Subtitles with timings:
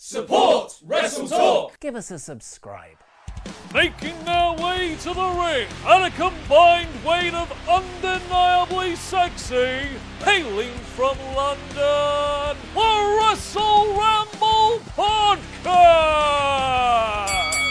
[0.00, 1.80] Support Wrestle Talk.
[1.80, 2.98] Give us a subscribe.
[3.74, 9.88] Making their way to the ring at a combined weight of undeniably sexy,
[10.20, 15.66] hailing from London, the Wrestle Ramble Podcast.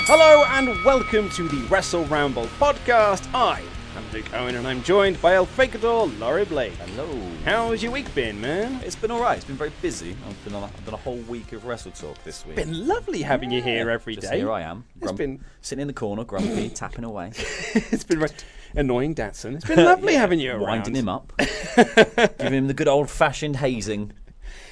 [0.04, 3.26] Hello and welcome to the Wrestle Ramble podcast.
[3.34, 3.77] I am
[4.18, 6.73] Luke Owen and I'm joined by El Fakador Laurie Blake.
[6.73, 7.08] Hello.
[7.46, 8.82] How's your week been, man?
[8.84, 9.38] It's been alright.
[9.38, 10.18] It's been very busy.
[10.28, 12.58] I've been on a, I've done a whole week of Wrestle Talk this week.
[12.58, 14.22] It's been lovely having you here every day.
[14.22, 14.86] Just here I am.
[15.04, 18.28] It's been sitting in the corner, grumpy, tapping away, it's been
[18.76, 19.58] annoying, Datsun.
[19.58, 20.62] It's been lovely having you around.
[20.62, 24.14] winding him up, giving him the good old-fashioned hazing.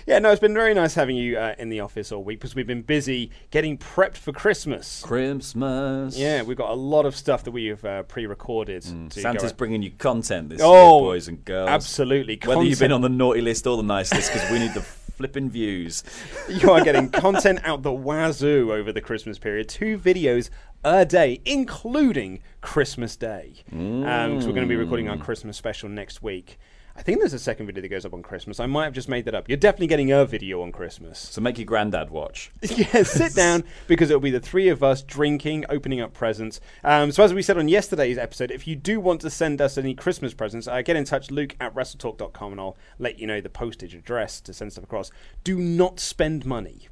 [0.06, 2.56] Yeah, no, it's been very nice having you uh, in the office all week because
[2.56, 5.02] we've been busy getting prepped for Christmas.
[5.02, 6.18] Christmas.
[6.18, 8.84] Yeah, we've got a lot of stuff that we've uh, pre-recorded.
[9.10, 11.70] to Santa's bringing you content this Oh, year, boys and girls.
[11.70, 12.40] absolutely.
[12.44, 14.82] Whether you've been on the naughty list or the nice list, because we need the
[14.82, 16.04] flipping views.
[16.50, 19.68] You are getting content out the wazoo over the Christmas period.
[19.68, 20.52] Two videos
[20.84, 23.56] a day, including Christmas Day.
[23.66, 26.60] Because we're going to be recording our Christmas special next week.
[26.98, 28.58] I think there's a second video that goes up on Christmas.
[28.58, 29.50] I might have just made that up.
[29.50, 31.20] You're definitely getting a video on Christmas.
[31.20, 32.52] So make your granddad watch.
[32.62, 36.62] yeah, sit down because it'll be the three of us drinking, opening up presents.
[36.86, 39.78] Um, so, as we said on yesterday's episode, if you do want to send us
[39.78, 43.42] any Christmas presents, uh, get in touch, luke at wrestletalk.com, and I'll let you know
[43.42, 45.12] the postage address to send stuff across.
[45.44, 46.88] Do not spend money.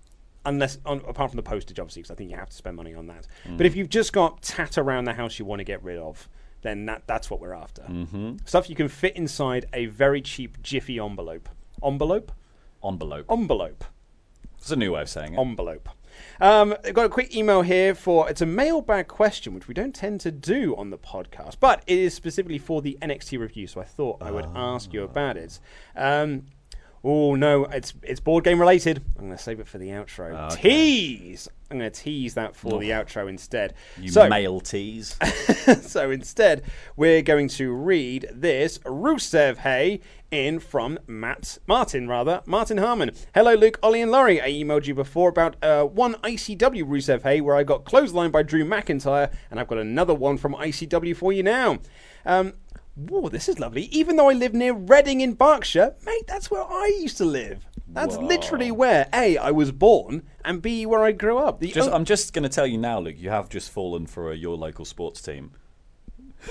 [0.46, 2.94] Unless, on, apart from the postage, obviously, because I think you have to spend money
[2.94, 3.26] on that.
[3.56, 6.28] But if you've just got tat around the house you want to get rid of,
[6.64, 7.84] then that, that's what we're after.
[7.84, 8.38] Mm-hmm.
[8.46, 11.50] Stuff you can fit inside a very cheap Jiffy envelope.
[11.84, 12.32] Envelope?
[12.84, 13.26] Envelope.
[13.30, 13.84] Envelope
[14.58, 15.40] It's a new way of saying it.
[15.40, 15.90] envelope.
[16.40, 19.96] Um, I've got a quick email here for it's a mailbag question, which we don't
[19.96, 23.82] tend to do on the podcast, but it is specifically for the NXT review, so
[23.82, 25.60] I thought I would ask you about it.
[25.96, 26.46] Um,
[27.04, 29.04] oh no, it's it's board game related.
[29.18, 30.52] I'm going to save it for the outro.
[30.54, 30.62] Okay.
[30.62, 31.50] Tease.
[31.70, 33.74] I'm going to tease that for the outro instead.
[34.00, 35.18] you so, male tease.
[35.82, 36.62] so instead,
[36.96, 43.12] we're going to read this Rusev Hey in from Matt Martin, rather Martin Harmon.
[43.34, 44.40] Hello, Luke, Ollie, and Laurie.
[44.40, 48.44] I emailed you before about uh, one ICW Rusev Hey where I got clotheslined by
[48.44, 51.80] Drew McIntyre, and I've got another one from ICW for you now.
[52.26, 52.54] Um,
[52.96, 53.84] Whoa, this is lovely.
[53.86, 57.66] Even though I live near Reading in Berkshire, mate, that's where I used to live.
[57.88, 61.60] That's literally where A, I was born, and B, where I grew up.
[61.60, 63.16] The Just, o- I'm just going to tell you now, Luke.
[63.20, 65.52] You have just fallen for a, your local sports team.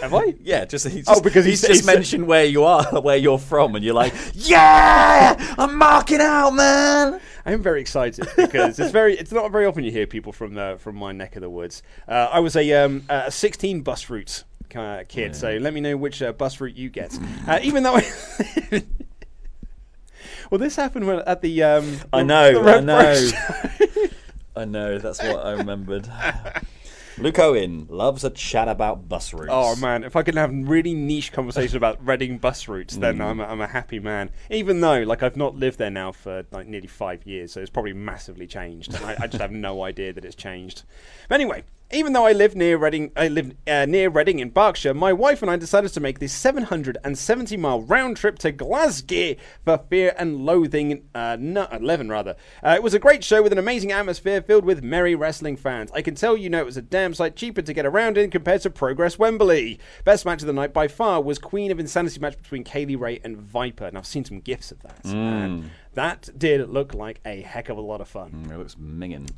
[0.00, 0.34] have I?
[0.40, 3.38] Yeah, just he's Oh, because he's, he's- just he's- mentioned where you are, where you're
[3.38, 7.20] from, and you're like, yeah, I'm marking out, man.
[7.44, 10.54] I am very excited because it's very it's not very often you hear people from
[10.54, 11.82] the, from my neck of the woods.
[12.06, 14.44] Uh, I was a um, a 16 bus route
[14.76, 17.18] uh, kid, so let me know which uh, bus route you get.
[17.46, 18.82] Uh, even though I
[20.52, 23.30] Well, this happened when, at the um I know, the I know.
[24.56, 26.06] I know, that's what I remembered.
[27.18, 29.48] Luke Owen loves a chat about bus routes.
[29.50, 33.40] Oh man, if I can have really niche conversation about Reading bus routes, then I'm,
[33.40, 34.30] a, I'm a happy man.
[34.50, 37.70] Even though, like, I've not lived there now for like nearly five years, so it's
[37.70, 38.94] probably massively changed.
[38.96, 40.82] I, I just have no idea that it's changed.
[41.28, 44.94] But anyway, even though I live near Reading, I live uh, near Reading in Berkshire,
[44.94, 49.34] my wife and I decided to make this 770 mile round trip to Glasgow
[49.64, 52.34] for Fear and Loathing uh, no, 11 rather.
[52.62, 55.90] Uh, it was a great show with an amazing atmosphere filled with merry wrestling fans.
[55.92, 58.30] I can tell you know it was a damn sight cheaper to get around in
[58.30, 59.78] compared to Progress Wembley.
[60.04, 62.96] Best match of the night by far was Queen of Insanity match between Kay Lee
[62.96, 65.04] Ray and Viper, and I've seen some gifs of that.
[65.04, 68.48] And That did look like a heck of a lot of fun.
[68.50, 69.28] It looks minging.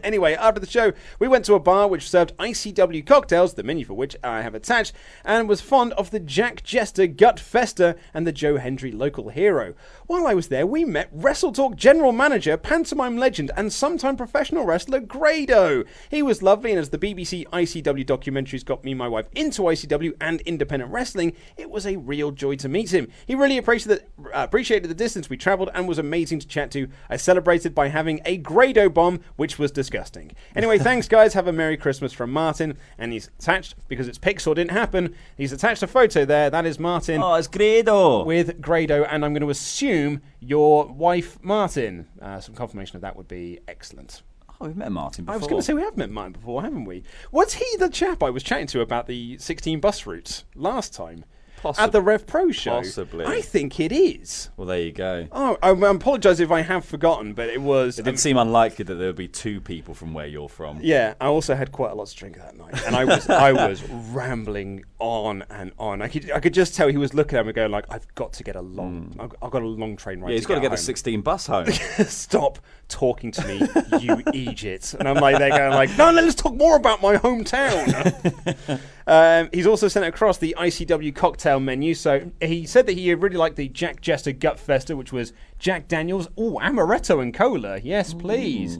[0.04, 3.86] anyway, after the show, we went to a bar which served ICW cocktails, the menu
[3.86, 4.92] for which I have attached,
[5.24, 9.72] and was fond of the Jack Jester Gut Fester and the Joe Hendry local hero.
[10.06, 14.66] While I was there, we met Wrestle Talk general manager, pantomime legend, and sometime professional
[14.66, 15.84] wrestler Grado.
[16.10, 19.62] He was lovely, and as the BBC ICW documentaries got me and my wife into
[19.62, 23.08] ICW and independent wrestling, it was a real joy to meet him.
[23.26, 26.70] He really appreciated the, uh, appreciated the distance we travelled and was amazing to chat
[26.72, 26.88] to.
[27.08, 30.32] I celebrated by having a Grado bomb, which was disgusting.
[30.54, 31.34] Anyway, thanks guys.
[31.34, 32.76] Have a Merry Christmas from Martin.
[32.98, 36.50] And he's attached, because it's Pixar didn't happen, he's attached a photo there.
[36.50, 38.24] That is Martin Oh, it's Grado.
[38.24, 42.06] with Grado, and I'm going to assume your wife Martin.
[42.20, 44.22] Uh, some confirmation of that would be excellent.
[44.60, 45.34] Oh, we've met Martin before.
[45.34, 47.02] I was going to say we have met Martin before, haven't we?
[47.30, 51.24] Was he the chap I was chatting to about the 16 bus routes last time
[51.62, 52.70] Possi- at the Rev Pro show?
[52.76, 53.24] possibly.
[53.24, 54.50] I think it is.
[54.56, 55.28] Well, there you go.
[55.32, 57.98] Oh, I, I apologise if I have forgotten, but it was.
[57.98, 60.80] It didn't seem unlikely that there would be two people from where you're from.
[60.82, 63.52] Yeah, I also had quite a lot to drink that night, and I was I
[63.52, 66.02] was rambling on and on.
[66.02, 68.32] I could I could just tell he was looking at me going like, "I've got
[68.34, 70.60] to get a long, I've, I've got a long train ride." Yeah, he's got to
[70.60, 71.66] get the 16 bus home.
[72.06, 72.58] Stop
[72.88, 73.62] talking to me,
[74.00, 74.94] you Egypt.
[74.98, 78.80] And I'm like, they're going like, no, let's talk more about my hometown.
[79.06, 81.94] um, he's also sent across the ICW cocktail menu.
[81.94, 85.88] So he said that he really liked the Jack Jester Gut Fester, which was Jack
[85.88, 87.78] Daniels, oh, amaretto and cola.
[87.82, 88.78] Yes, please.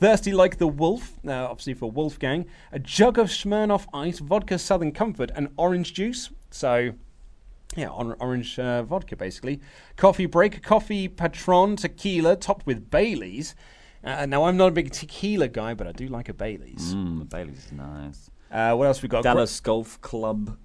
[0.00, 2.46] Thirsty like the wolf, uh, obviously for Wolfgang.
[2.72, 6.30] A jug of Smirnoff Ice, vodka Southern Comfort, and orange juice.
[6.50, 6.92] So
[7.76, 9.60] yeah, or- orange uh, vodka basically.
[9.96, 13.54] Coffee break, coffee patron tequila topped with Bailey's.
[14.04, 16.94] Uh, now I'm not a big tequila guy, but I do like a Bailey's.
[16.94, 18.30] Mm, Bailey's is nice.
[18.50, 19.24] Uh, what else we got?
[19.24, 20.56] Dallas Golf Club.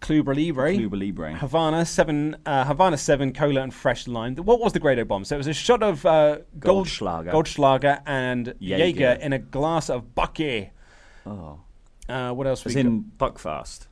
[0.00, 0.74] Cluba Libre.
[0.74, 1.34] Cuba Libre.
[1.34, 4.36] Havana seven, uh, Havana seven, cola and fresh lime.
[4.36, 5.24] What was the Grado bomb?
[5.24, 7.30] So it was a shot of uh, gold Goldschlager.
[7.30, 8.84] Goldschlager and Jaeger.
[8.84, 10.70] Jaeger in a glass of Bucky.
[11.26, 11.60] Oh.
[12.08, 12.64] Uh, what else?
[12.64, 13.86] Was in Buckfast.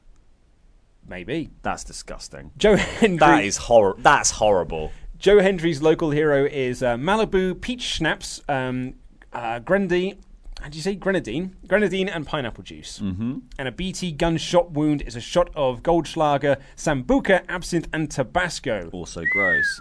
[1.06, 2.52] Maybe That's disgusting.
[2.56, 3.18] Joe Hendry.
[3.18, 3.96] That is hor.
[3.98, 4.92] That's horrible.
[5.18, 8.94] Joe Hendry's local hero is uh, Malibu peach schnapps, um,
[9.32, 10.18] uh, grenadine.
[10.62, 11.56] How do you say grenadine?
[11.66, 13.00] Grenadine and pineapple juice.
[13.00, 13.38] Mm-hmm.
[13.58, 18.88] And a BT gunshot wound is a shot of Goldschlager, Sambuca, absinthe, and Tabasco.
[18.92, 19.80] Also gross.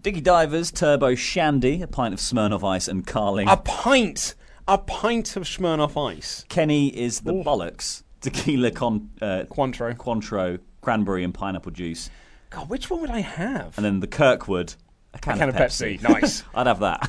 [0.00, 3.46] Dickie Divers Turbo Shandy, a pint of Smirnoff Ice and Carling.
[3.46, 4.34] A pint,
[4.66, 6.46] a pint of Smirnoff Ice.
[6.48, 8.02] Kenny is the bollocks.
[8.22, 9.94] Tequila con, uh, Cointreau.
[9.94, 12.08] Cointreau, cranberry and pineapple juice,
[12.48, 13.76] God, which one would I have?
[13.76, 14.74] and then the Kirkwood,
[15.14, 15.98] a can, can of of Pepsi.
[15.98, 16.02] Pepsi.
[16.02, 16.42] Nice.
[16.54, 17.08] I'd have that.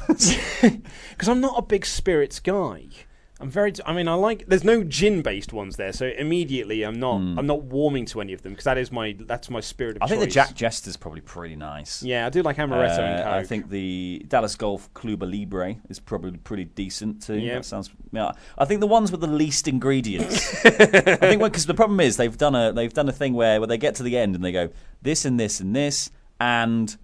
[1.12, 2.86] Because I'm not a big spirits guy.
[3.39, 3.74] I'm very.
[3.88, 4.45] I mean, I like.
[4.48, 7.15] There's no gin-based ones there, so immediately I'm not.
[7.15, 9.15] I'm not warming to any of them because that is my.
[9.19, 10.03] That's my spirit of.
[10.03, 10.33] I think the choice.
[10.33, 12.03] Jack Jester's probably pretty nice.
[12.03, 13.33] Yeah, I do like amaretto and Uh, coke.
[13.33, 17.39] I think the Dallas Golf Cluba Libre is probably pretty decent too.
[17.39, 17.56] Yeah.
[17.56, 17.89] That sounds.
[18.12, 20.63] Yeah, I think the ones with the least ingredients.
[20.65, 23.68] I think because the problem is they've done a they've done a thing where where
[23.68, 24.69] they get to the end and they go
[25.01, 26.95] this and this and this and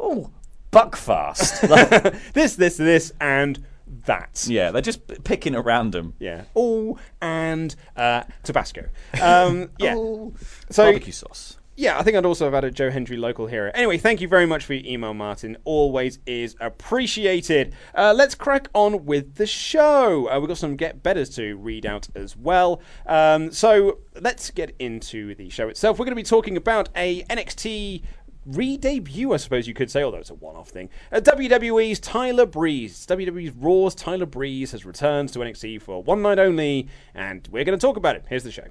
[0.00, 0.30] oh
[0.72, 2.32] Buckfast.
[2.32, 3.64] this, this, this, and
[4.06, 4.46] that.
[4.48, 6.14] yeah, they're just p- picking at random.
[6.20, 6.44] Yeah.
[6.54, 8.86] Oh, and uh, Tabasco.
[9.20, 9.94] Um, yeah.
[9.96, 10.32] Oh.
[10.70, 11.56] So Barbecue sauce.
[11.76, 13.72] yeah, I think I'd also have added Joe Hendry local hero.
[13.74, 15.56] Anyway, thank you very much for your email, Martin.
[15.64, 17.74] Always is appreciated.
[17.92, 20.30] Uh, let's crack on with the show.
[20.30, 22.80] Uh, we've got some get betters to read out as well.
[23.06, 25.98] Um, so let's get into the show itself.
[25.98, 28.02] We're going to be talking about a NXT
[28.52, 30.88] re-debut, I suppose you could say, although it's a one-off thing.
[31.12, 36.38] Uh, WWE's Tyler Breeze, WWE's Raw's Tyler Breeze has returned to NXT for one night
[36.38, 38.24] only, and we're going to talk about it.
[38.28, 38.64] Here's the show.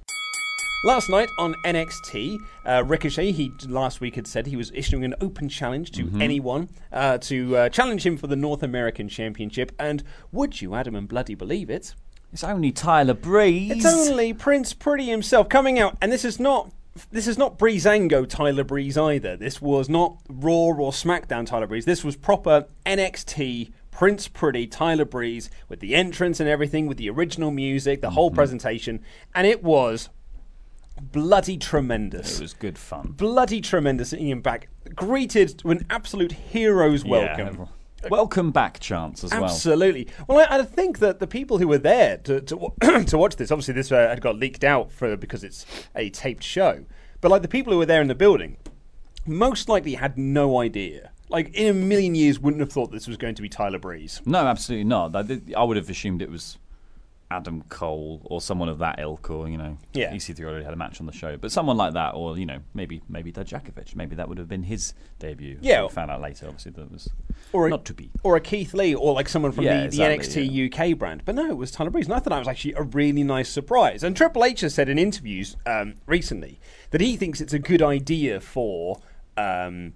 [0.82, 5.14] Last night on NXT, uh, Ricochet, he last week had said he was issuing an
[5.20, 9.72] open challenge to anyone uh, to uh, challenge him for the North American Championship.
[9.78, 10.02] And
[10.32, 11.94] would you, Adam and Bloody, believe it?
[12.32, 13.72] It's only Tyler Breeze.
[13.72, 16.72] It's only Prince Pretty himself coming out, and this is not.
[17.10, 19.36] This is not Breezango Tyler Breeze either.
[19.36, 21.84] This was not Raw or SmackDown Tyler Breeze.
[21.84, 27.10] This was proper NXT Prince Pretty Tyler Breeze with the entrance and everything, with the
[27.10, 28.36] original music, the whole mm-hmm.
[28.36, 29.00] presentation,
[29.34, 30.08] and it was
[31.00, 33.14] bloody tremendous It was good fun.
[33.16, 37.56] bloody tremendous him back, greeted to an absolute hero's welcome.
[37.58, 37.66] Yeah.
[38.08, 39.44] Welcome back, Chance, as well.
[39.44, 40.08] Absolutely.
[40.26, 42.72] Well, I, I think that the people who were there to to,
[43.06, 46.42] to watch this, obviously this uh, had got leaked out for because it's a taped
[46.42, 46.84] show,
[47.20, 48.56] but like the people who were there in the building,
[49.26, 51.10] most likely had no idea.
[51.28, 54.20] Like in a million years, wouldn't have thought this was going to be Tyler Breeze.
[54.24, 55.14] No, absolutely not.
[55.14, 56.58] I, I would have assumed it was
[57.32, 60.12] Adam Cole or someone of that ilk, or you know, Yeah.
[60.12, 62.58] EC3 already had a match on the show, but someone like that, or you know,
[62.74, 65.58] maybe maybe Dijakovic, maybe that would have been his debut.
[65.60, 65.82] Yeah.
[65.82, 67.08] we found out later, obviously that was
[67.52, 68.10] Or a- not to be.
[68.24, 71.22] or a Keith Lee, or like someone from Yeah, the, exactly, the NXT UK brand.
[71.24, 73.48] But no, it was Tyler Breeze, and I thought that was actually a really nice
[73.48, 74.02] surprise.
[74.02, 76.58] And Triple H has said in interviews um, recently
[76.90, 79.00] that he thinks it's a good idea for.
[79.36, 79.94] Um,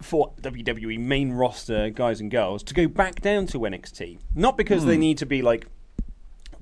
[0.00, 4.82] for WWE main roster guys and girls to go back down to NXT, not because
[4.82, 4.88] Hmm.
[4.88, 5.68] they need to be like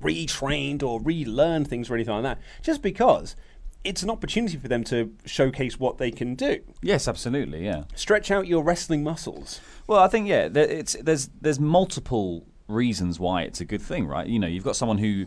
[0.01, 3.35] retrained or relearn things or anything like that, just because
[3.83, 6.61] it's an opportunity for them to showcase what they can do.
[6.81, 7.83] Yes, absolutely, yeah.
[7.95, 9.59] Stretch out your wrestling muscles.
[9.87, 14.07] Well, I think yeah, there, it's there's there's multiple reasons why it's a good thing,
[14.07, 14.27] right?
[14.27, 15.25] You know, you've got someone who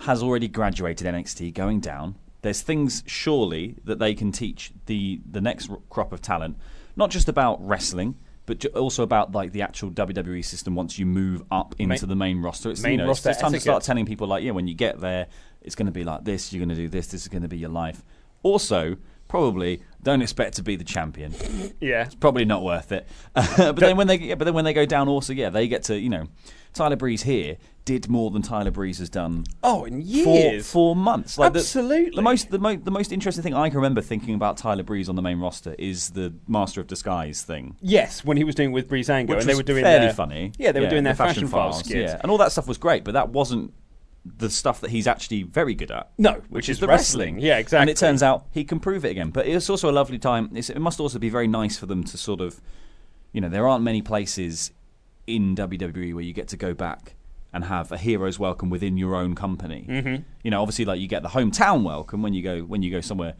[0.00, 2.16] has already graduated NXT going down.
[2.42, 6.56] There's things surely that they can teach the the next crop of talent,
[6.96, 8.16] not just about wrestling,
[8.50, 10.74] but also about like the actual WWE system.
[10.74, 13.40] Once you move up into Main- the main roster, it's main you know, roster it's
[13.40, 15.28] time to start telling people like, yeah, when you get there,
[15.62, 16.52] it's going to be like this.
[16.52, 17.06] You're going to do this.
[17.06, 18.02] This is going to be your life.
[18.42, 18.96] Also,
[19.30, 21.32] probably don't expect to be the champion
[21.80, 22.04] Yeah.
[22.04, 23.06] It's probably not worth it.
[23.34, 25.84] but then when they yeah, but then when they go down, also yeah, they get
[25.84, 26.26] to you know,
[26.74, 29.44] Tyler Breeze here did more than Tyler Breeze has done.
[29.62, 30.70] Oh, in years.
[30.70, 32.16] for months, like the- Absolutely.
[32.16, 35.08] The, most, the, mo- the most interesting thing I can remember thinking about Tyler Breeze
[35.08, 38.70] on the main roster is the Master of Disguise thing, Yes, when he was doing
[38.70, 40.52] it with Breezango, and they were doing fairly their, funny.
[40.58, 41.96] Yeah, they were doing the their fashion, file skit.
[41.96, 43.72] yeah, and all that stuff was great, but that wasn't
[44.24, 46.10] the stuff that he's actually very good at.
[46.18, 47.38] No, which is the wrestling.
[47.38, 47.82] Yeah, exactly.
[47.82, 49.30] And it turns out he can prove it again.
[49.30, 50.50] But it's also a lovely time.
[50.54, 52.60] It's, it must also be very nice for them to sort of,
[53.32, 54.72] you know, there aren't many places
[55.26, 57.14] in WWE where you get to go back
[57.52, 59.86] and have a hero's welcome within your own company.
[59.88, 60.22] Mm-hmm.
[60.42, 63.00] You know, obviously, like you get the hometown welcome when you go when you go
[63.00, 63.34] somewhere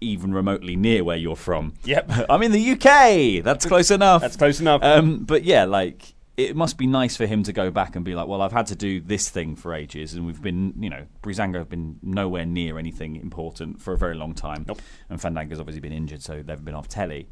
[0.00, 1.74] even remotely near where you're from.
[1.84, 2.10] Yep.
[2.30, 3.44] I'm in the UK.
[3.44, 4.22] That's close enough.
[4.22, 4.82] That's close enough.
[4.82, 8.14] Um, but yeah, like it must be nice for him to go back and be
[8.14, 11.06] like, well, I've had to do this thing for ages, and we've been, you know,
[11.22, 14.80] Breezango have been nowhere near anything important for a very long time, Nope.
[15.10, 17.28] and Fandango's obviously been injured, so they've been off telly.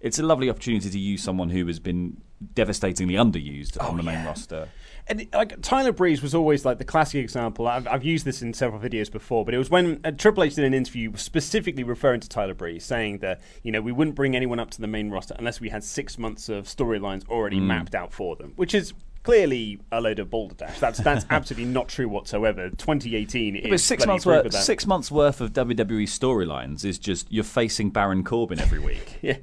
[0.00, 2.20] It's a lovely opportunity to use someone who has been
[2.54, 4.68] devastatingly underused on oh, the main roster.
[5.08, 7.66] And like Tyler Breeze was always like the classic example.
[7.66, 10.54] I've, I've used this in several videos before, but it was when uh, Triple H
[10.54, 14.36] did an interview specifically referring to Tyler Breeze, saying that you know we wouldn't bring
[14.36, 17.64] anyone up to the main roster unless we had six months of storylines already Mm.
[17.66, 18.92] mapped out for them, which is
[19.24, 20.78] clearly a load of balderdash.
[20.78, 22.70] That's that's absolutely not true whatsoever.
[22.70, 27.44] 2018 is But six months worth, six months worth of WWE storylines is just you're
[27.44, 29.18] facing Baron Corbin every week.
[29.22, 29.36] Yeah.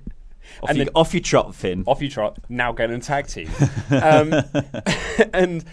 [0.61, 1.83] Off, And you, then- off you trot, Finn.
[1.87, 2.37] off you trot.
[2.49, 3.49] Now get in tag team.
[3.91, 4.33] um,
[5.33, 5.63] and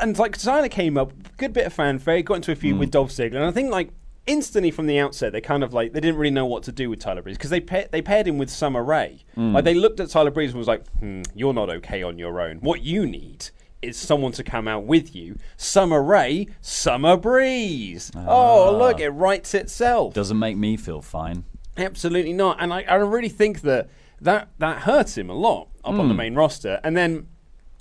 [0.00, 2.22] and like Tyler came up, good bit of fanfare.
[2.22, 3.90] Got into a feud with Dolph Ziggler, and I think like
[4.26, 6.88] instantly from the outset they kind of like they didn't really know what to do
[6.88, 9.22] with Tyler Breeze because they pa- they paired him with Summer Rae.
[9.36, 12.40] Like they looked at Tyler Breeze and was like, hmm, "You're not okay on your
[12.40, 12.58] own.
[12.58, 13.50] What you need."
[13.82, 15.38] Is someone to come out with you?
[15.58, 18.10] Summer Rae, Summer Breeze.
[18.16, 20.14] Oh, look, it writes itself.
[20.14, 21.44] Doesn't make me feel fine.
[21.76, 22.56] Absolutely not.
[22.60, 23.90] And I, I really think that
[24.24, 26.18] that, that hurts him a lot up on the hmm.
[26.18, 26.80] main roster.
[26.82, 27.28] And then,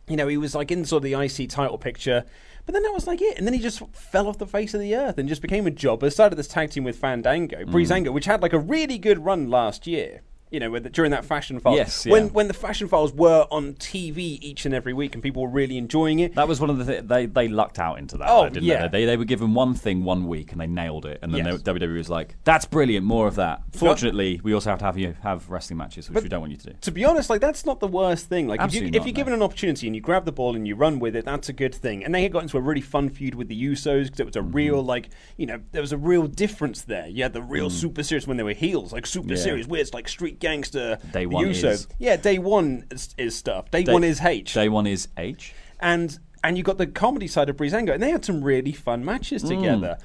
[0.07, 2.25] you know, he was like in sort of the IC title picture.
[2.65, 3.37] But then that was like it.
[3.37, 5.71] And then he just fell off the face of the earth and just became a
[5.71, 6.09] jobber.
[6.09, 7.73] Started this tag team with Fandango, hmm.
[7.73, 10.21] Breezango, which had like a really good run last year.
[10.53, 11.77] You know, the, during that Fashion Files.
[11.77, 12.29] Yes, When yeah.
[12.31, 15.77] when the Fashion Files were on TV each and every week and people were really
[15.79, 16.35] enjoying it.
[16.35, 18.29] That was one of the th- they they lucked out into that.
[18.29, 18.87] Oh, though, didn't yeah.
[18.87, 18.99] they?
[18.99, 19.05] they?
[19.07, 21.63] They were given one thing one week and they nailed it, and then Yes.
[21.63, 24.97] they, WWE was like, "That's brilliant, more of that." Fortunately, we also have to have
[24.97, 26.75] you have wrestling matches, which we don't want you to do.
[26.81, 28.47] to be honest, like that's not the worst thing.
[28.47, 29.17] Like if, you, Absolutely if not, you're no.
[29.17, 31.53] given an opportunity and you grab the ball and you run with it, that's a
[31.53, 32.05] good thing.
[32.05, 34.35] And they had got into a really fun feud with the Usos because it was
[34.35, 34.51] a Mm-hmm.
[34.51, 37.07] real like you know there was a real difference there.
[37.07, 39.31] You had the real super serious when they were heels, like super Mm.
[39.31, 39.43] Yeah.
[39.43, 40.99] serious, weird, it's like street gangster.
[41.11, 41.63] Day one Usos.
[41.71, 43.71] is- yeah, day one is, is stuff.
[43.71, 45.53] Day, Day- one is H Day one is H.
[45.79, 49.03] and and you got the comedy side of Breezango, and they had some really fun
[49.05, 49.49] matches Mm.
[49.49, 49.97] together.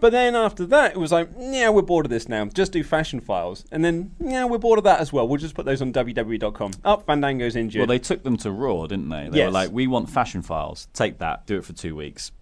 [0.00, 2.44] But then after that, it was like, yeah, we're bored of this now.
[2.46, 5.26] Just do fashion files, and then yeah, we're bored of that as well.
[5.26, 6.72] We'll just put those on WWE.com.
[6.84, 7.78] Up, Fandango's injured.
[7.80, 9.28] Well, they took them to Raw, didn't they?
[9.30, 9.46] They Yes.
[9.46, 10.88] were like, "We want fashion files.
[10.92, 11.46] Take that.
[11.46, 12.32] Do it for two weeks."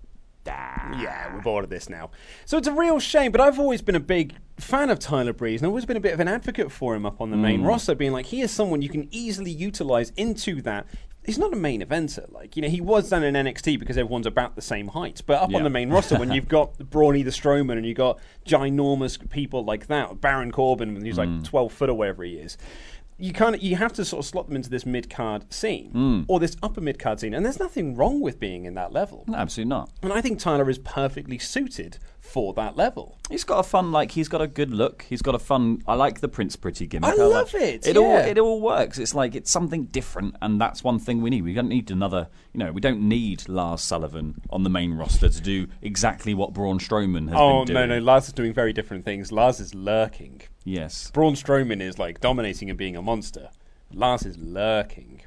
[0.46, 2.10] Yeah, we're bored of this now.
[2.44, 5.60] So it's a real shame, but I've always been a big fan of Tyler Breeze,
[5.60, 7.40] and I've always been a bit of an advocate for him up on the Mm.
[7.42, 10.86] main roster, being like, he is someone you can easily utilize into that.
[11.24, 12.68] He's not a main eventer, like you know.
[12.68, 15.70] He was done in NXT because everyone's about the same height, but up on the
[15.70, 20.20] main roster, when you've got Brawny the Strowman and you've got ginormous people like that,
[20.20, 21.18] Baron Corbin, who's Mm.
[21.36, 22.58] like twelve foot or whatever he is,
[23.22, 25.92] you kind of you have to sort of slot them into this mid card scene
[25.94, 26.24] Mm.
[26.28, 29.24] or this upper mid card scene, and there's nothing wrong with being in that level.
[29.28, 29.90] No, absolutely not.
[30.02, 31.98] And I think Tyler is perfectly suited
[32.32, 33.18] for that level.
[33.30, 35.04] He's got a fun, like he's got a good look.
[35.08, 35.82] He's got a fun.
[35.86, 37.10] I like the Prince Pretty gimmick.
[37.10, 38.98] I love it, It all it all works.
[38.98, 41.42] It's like it's something different, and that's one thing we need.
[41.42, 42.28] We don't need another.
[42.54, 46.52] You know, we don't need Lars Sullivan on the main roster to do exactly what
[46.54, 47.88] Braun Strowman has Oh been doing.
[47.88, 49.30] no, no, Lars is doing very different things.
[49.30, 50.42] Lars is lurking.
[50.64, 51.10] Yes.
[51.10, 53.50] Braun Strowman is like dominating and being a monster.
[53.92, 55.20] Lars is lurking.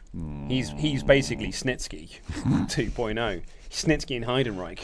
[0.47, 2.19] He's he's basically Snitsky
[2.67, 3.41] 2.0.
[3.69, 4.79] Snitsky and Heidenreich.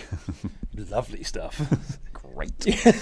[0.91, 1.59] Lovely stuff.
[2.35, 2.51] Great.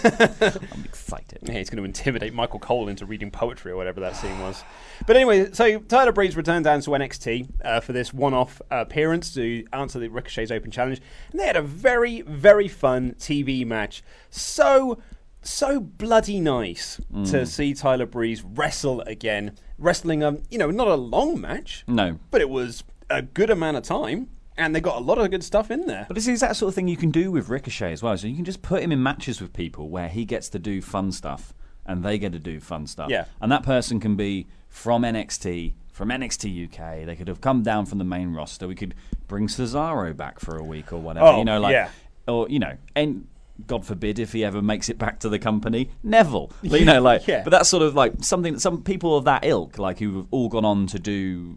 [0.74, 1.40] I'm excited.
[1.44, 4.64] Yeah, he's going to intimidate Michael Cole into reading poetry or whatever that scene was.
[5.08, 9.66] But anyway, so Tyler Breeze returned down to NXT uh, for this one-off appearance to
[9.74, 11.00] answer the Ricochet's Open Challenge,
[11.32, 14.04] and they had a very, very fun TV match.
[14.30, 15.00] So,
[15.42, 20.96] so bloody nice to see Tyler Breeze wrestle again, wrestling um, you know, not a
[20.96, 22.20] long match, No.
[22.32, 25.44] but it was a good amount of time, and they got a lot of good
[25.44, 26.06] stuff in there.
[26.08, 28.18] But this is that sort of thing you can do with Ricochet as well.
[28.18, 30.82] So you can just put him in matches with people where he gets to do
[30.82, 31.54] fun stuff
[31.86, 33.10] and they get to do fun stuff.
[33.10, 33.26] Yeah.
[33.42, 37.06] And that person can be from NXT, from NXT UK.
[37.06, 38.68] They could have come down from the main roster.
[38.68, 38.94] We could
[39.28, 41.26] bring Cesaro back for a week or whatever.
[41.26, 41.90] Oh, you know, like, yeah.
[42.28, 43.28] or you know, and
[43.68, 46.52] God forbid if he ever makes it back to the company, Neville.
[46.62, 47.44] You know, like, Yeah.
[47.44, 48.54] but that's sort of like something.
[48.54, 51.56] that Some people of that ilk, like who've all gone on to do,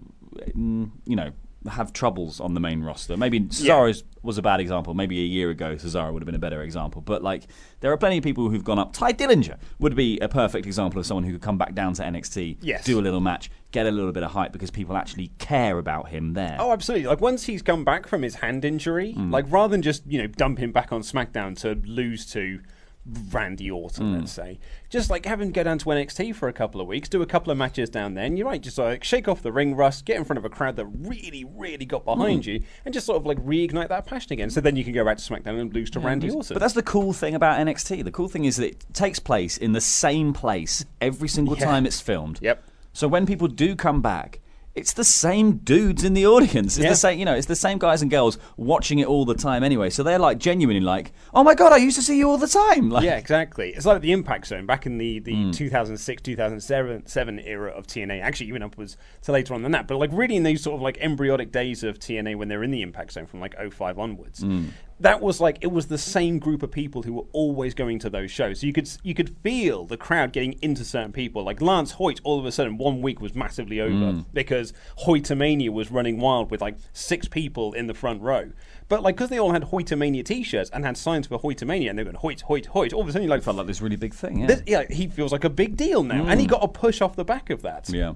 [0.56, 1.32] mm, you know.
[1.68, 3.16] Have troubles on the main roster.
[3.16, 4.94] Maybe Cesaro's was a bad example.
[4.94, 7.02] Maybe a year ago, Cesaro would have been a better example.
[7.02, 7.44] But like,
[7.80, 8.92] there are plenty of people who've gone up.
[8.92, 12.02] Tye Dillinger would be a perfect example of someone who could come back down to
[12.02, 12.84] NXT, Yes.
[12.84, 16.08] do a little match, get a little bit of hype because people actually care about
[16.08, 16.56] him there.
[16.60, 17.08] Oh, absolutely.
[17.08, 19.32] Like once he's come back from his hand injury, mm.
[19.32, 22.60] like rather than just you know dump him back on SmackDown to lose to
[23.04, 24.20] Randy Orton, hmm.
[24.20, 27.08] let's say, just like have him go down to NXT for a couple of weeks,
[27.08, 29.50] do a couple of matches down there, and you're right, just like shake off the
[29.50, 32.06] ring rust, get in front of a crowd that really, really got hmm.
[32.06, 34.50] behind you, and just sort of like reignite that passion again.
[34.50, 36.06] So then you can go back to SmackDown and lose to hmm.
[36.06, 36.54] Randy Orton.
[36.54, 38.04] But that's the cool thing about NXT.
[38.04, 41.64] The cool thing is that it takes place in the same place every single Yeah.
[41.64, 42.38] time it's filmed.
[42.40, 42.62] Yep.
[42.92, 44.40] So when people do come back,
[44.74, 46.76] it's the same dudes in the audience.
[46.78, 46.90] It's Yeah.
[46.90, 49.62] the same, you know, it's the same guys and girls watching it all the time
[49.62, 49.90] anyway.
[49.90, 52.46] So they're like genuinely like, "Oh my god, I used to see you all the
[52.48, 53.70] time." Like, Yeah, exactly.
[53.76, 55.50] It's like the Impact Zone back in the, the Hmm.
[55.50, 58.22] 2006 2007 seven era of TNA.
[58.22, 59.86] Actually, even upwards to later on than that.
[59.86, 62.70] But like really in those sort of like embryonic days of TNA when they're in
[62.70, 64.40] the Impact Zone from like 05 onwards.
[64.40, 64.68] Hmm.
[65.02, 68.10] That was like it was the same group of people who were always going to
[68.10, 68.60] those shows.
[68.60, 71.44] So you could you could feel the crowd getting into certain people.
[71.44, 74.20] Like Lance Hoyt, all of a sudden one week was massively over Hmm.
[74.32, 74.72] because
[75.06, 78.50] Hoytomania was running wild with like six people in the front row.
[78.88, 82.02] But like because they all had Hoytomania T-shirts and had signs for Hoytomania, and they
[82.02, 82.92] were going Hoyt, Hoyt, Hoyt.
[82.92, 84.40] All of a sudden, like, felt like this really big thing.
[84.40, 84.46] Yeah.
[84.46, 87.16] this, yeah, he feels like a big deal now, and he got a push off
[87.16, 87.88] the back of that.
[87.88, 88.12] yeah.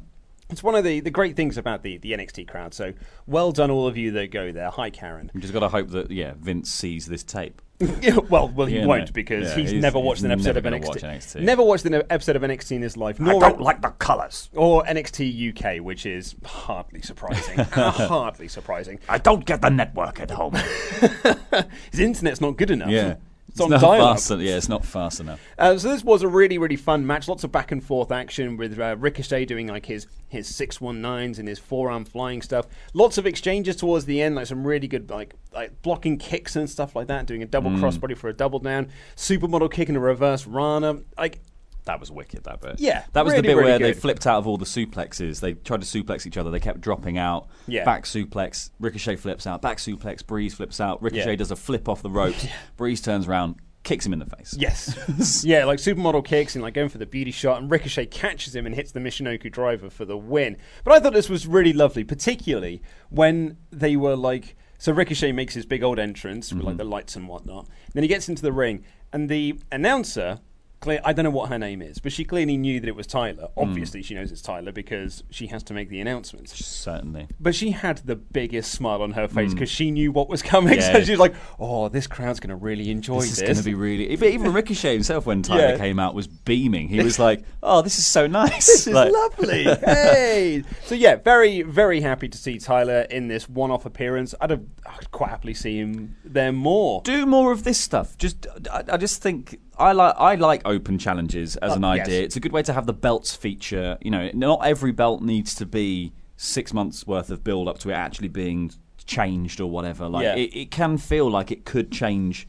[0.48, 2.72] It's one of the, the great things about the, the NXT crowd.
[2.72, 2.92] So
[3.26, 4.70] well done, all of you that go there.
[4.70, 5.30] Hi, Karen.
[5.34, 7.60] You just got to hope that yeah, Vince sees this tape.
[8.00, 9.12] Yeah, well, well, he Yeah, won't no.
[9.12, 10.86] because Yeah, he's, he's- never he's watched an episode never of gonna NXT.
[10.88, 11.40] watch NXT.
[11.42, 13.20] Never watched an episode of NXT in his life.
[13.20, 14.48] Nor like the colours.
[14.54, 17.58] or NXT UK, which is hardly surprising.
[17.72, 18.98] Hardly surprising.
[19.10, 20.54] I don't get the network at home.
[21.90, 22.88] His internet's not good enough.
[22.90, 23.16] yeah.
[23.48, 24.16] It's on not dial-up.
[24.16, 24.30] fast.
[24.30, 25.40] en- Yeah, it's not fast enough.
[25.58, 27.26] Uh, so this was a really, really fun match.
[27.28, 31.00] Lots of back and forth action with uh, Ricochet doing like his his six one
[31.00, 32.66] nines and his forearm flying stuff.
[32.92, 36.68] Lots of exchanges towards the end, like some really good like like blocking kicks and
[36.68, 37.26] stuff like that.
[37.26, 37.80] Doing a double Mm.
[37.80, 40.98] crossbody for a double down, supermodel kick and a reverse Rana.
[41.16, 41.40] Like
[41.86, 42.44] That was wicked.
[42.44, 42.78] That bit.
[42.78, 45.40] Yeah, that was really, the bit really where they flipped out of all the suplexes.
[45.40, 46.50] They tried to suplex each other.
[46.50, 47.48] They kept dropping out.
[47.66, 47.84] Yeah.
[47.84, 48.70] Back suplex.
[48.78, 49.62] Ricochet flips out.
[49.62, 50.26] Back suplex.
[50.26, 51.00] Breeze flips out.
[51.02, 51.36] Ricochet Yeah.
[51.36, 52.46] does a flip off the ropes.
[52.76, 54.54] Breeze turns around, kicks him in the face.
[54.58, 55.44] Yes.
[55.44, 58.66] yeah, like supermodel kicks and like going for the beauty shot, and Ricochet catches him
[58.66, 60.56] and hits the Michinoku driver for the win.
[60.82, 64.56] But I thought this was really lovely, particularly when they were like.
[64.78, 66.78] So Ricochet makes his big old entrance with like mm-hmm.
[66.78, 67.68] the lights and whatnot.
[67.94, 70.40] Then he gets into the ring, and the announcer.
[70.86, 73.08] Clear, I don't know what her name is, but she clearly knew that it was
[73.08, 73.48] Tyler.
[73.56, 76.64] Obviously, she knows it's Tyler because she has to make the announcements.
[76.64, 77.26] Certainly.
[77.40, 80.80] But she had the biggest smile on her face because she knew what was coming.
[80.86, 81.04] So Mm.
[81.04, 83.62] She was like, "Oh, this crowd's going to really enjoy This this." is going to
[83.64, 84.10] be really.
[84.10, 85.76] Even even Ricochet himself, when Tyler Yeah.
[85.78, 86.86] came out, was beaming.
[86.88, 88.66] He was like, "Oh, this is so nice.
[88.66, 89.64] This is lovely.
[89.84, 90.62] hey.
[90.84, 94.34] So yeah, very very happy to see Tyler in this one-off appearance.
[94.40, 97.02] I'd, have, I'd quite happily see him there more.
[97.02, 98.16] do more of this stuff.
[98.18, 102.06] Just, I, I just think I like I like open challenges as Uh, an yes.
[102.06, 102.22] idea.
[102.22, 103.98] It's a good way to have the belts feature.
[104.00, 107.90] You know, not every belt needs to be six months worth of build up to
[107.90, 108.70] it actually being
[109.04, 110.08] changed or whatever.
[110.08, 110.34] Like Yeah.
[110.36, 112.46] it, it can feel like it could change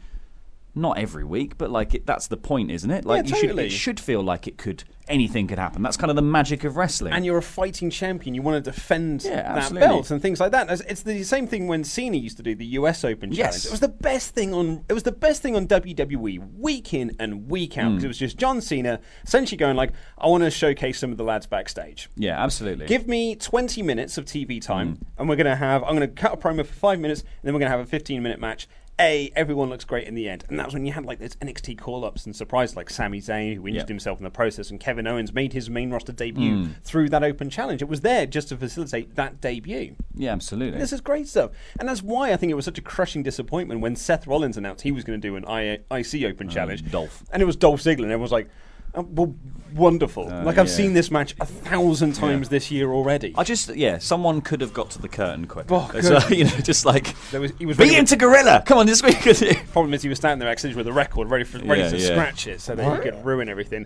[0.78, 3.04] not every week, but like it, that's the point, isn't it?
[3.06, 5.82] Like Yeah, you should it should feel like it could anything could happen.
[5.82, 7.14] That's kind of the magic of wrestling.
[7.14, 8.36] and you're a fighting champion.
[8.36, 10.70] You want to defend Yeah, that belt and things like that.
[10.70, 13.38] It's- the same thing when Cena used to do the US Open Yes.
[13.38, 13.66] challenge.
[13.68, 14.84] It was the best thing on.
[14.90, 18.06] It was the best thing on WWE week in and week out because Mm.
[18.06, 21.24] it was just John Cena essentially going like, "I want to showcase some of the
[21.24, 22.86] lads backstage." yeah, absolutely.
[22.88, 25.02] Give me 20 minutes of TV time, Mm.
[25.20, 25.84] and we're going to have.
[25.84, 27.86] I'm going to cut a promo for five minutes, and then we're going to have
[27.86, 28.68] a 15 minute match.
[29.00, 31.36] A, everyone looks great in the end, and that was when you had like those
[31.36, 33.88] NXT call ups and surprises like Sami Zayn, who injured Yep.
[33.90, 36.70] himself in the process, and Kevin Owens made his main roster debut Mm.
[36.84, 37.84] through that open challenge.
[37.84, 39.96] It was there just to facilitate that debut.
[40.16, 40.80] yeah, absolutely.
[40.80, 43.82] This is great stuff, and that's why I think it was such a crushing disappointment
[43.82, 46.90] when Seth Rollins announced he was going to do an I- IC Open challenge, Uh,
[46.90, 47.24] Dolph.
[47.32, 48.50] and it was Dolph Ziggler, and everyone was like.
[48.98, 49.36] Oh, well,
[49.76, 50.26] wonderful!
[50.26, 50.66] like I've Uh, yeah.
[50.66, 53.34] seen this match a thousand times this year already.
[53.38, 55.68] I just yeah, someone could have got to the curtain quick.
[55.70, 56.24] Oh, It's, good.
[56.24, 58.64] uh, you know, just like There was- he was beat ready him with- to Gorilla.
[58.66, 59.20] Come on, this week.
[59.72, 61.98] Problem is, he was standing there actually with a record ready for ready Yeah, to
[61.98, 62.08] yeah.
[62.08, 63.86] scratch it, so that he could ruin everything.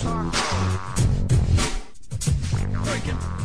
[0.00, 0.49] shark.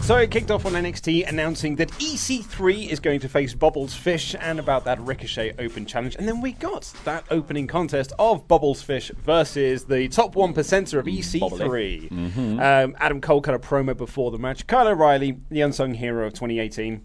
[0.05, 4.35] So it kicked off on NXT announcing that EC3 is going to face Bobby Fish
[4.39, 6.15] and about that Ricochet Open Challenge.
[6.17, 10.99] And then we got that opening contest of Bobby Fish versus the top one percenter
[10.99, 12.11] of EC3.
[12.61, 14.67] Um, Adam Cole cut a promo before the match.
[14.67, 17.03] Kyle O'Reilly, the unsung hero of 2018.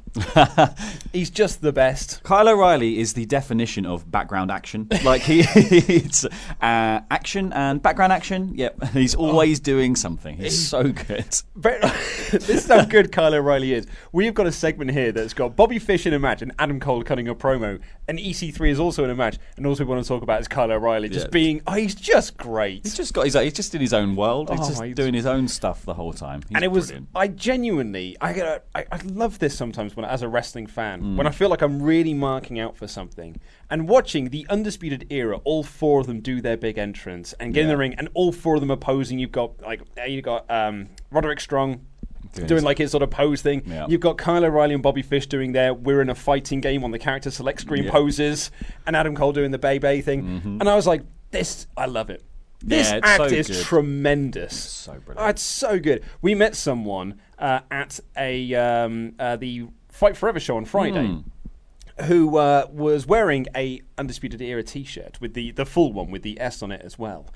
[1.14, 2.22] He's just the best.
[2.22, 4.88] Kyle O'Reilly is the definition of background action.
[5.02, 6.28] Like he, it's uh,
[6.60, 8.52] action and background action.
[8.54, 10.36] Yep, he's always doing something.
[10.36, 11.34] He's so good.
[11.56, 11.80] But
[12.30, 13.87] this good Kyle O'Reilly is.
[14.12, 17.03] We've got a segment here that's got Bobby Fish in a match and Adam Cole
[17.03, 19.38] cutting a promo, and EC3 is also in a match.
[19.57, 21.31] And also, we want to talk about is Kyle O'Reilly just Yeah.
[21.31, 21.62] being.
[21.66, 22.83] Oh, he's just great.
[22.85, 23.35] He's just got his.
[23.35, 24.50] He's just in his own world.
[24.50, 26.42] He's Oh, just he's- doing his own stuff the whole time.
[26.48, 26.92] He's and it was.
[27.14, 31.16] I genuinely I I, I love this sometimes when as a wrestling fan Mm.
[31.16, 33.38] when I feel like I'm really marking out for something
[33.70, 37.62] and watching the undisputed era all four of them do their big entrance and get
[37.62, 39.18] in the ring and all four of them opposing.
[39.18, 41.81] you've got like uh, you've got um, Roderick Strong
[42.34, 43.86] Doing doing like his sort of pose thing Yeah.
[43.88, 46.90] you've got Kyle O'Reilly and Bobby Fish doing their we're in a fighting game on
[46.92, 47.90] the character select screen Yeah.
[47.90, 48.50] poses
[48.86, 52.08] and Adam Cole doing the Bay Bay thing and I was like this I love
[52.10, 52.22] it
[52.62, 52.96] this Mm-hmm.
[52.96, 53.62] Yeah, act so is good.
[53.64, 54.54] tremendous.
[54.54, 55.18] so brilliant.
[55.18, 56.04] Oh, it's so good.
[56.20, 61.06] We met someone uh, at a um, uh, the Fight Forever show on Friday.
[61.06, 61.20] Hmm.
[62.04, 66.40] Who uh, was wearing a Undisputed Era T-shirt with the, the full one with the
[66.40, 67.26] S on it as well,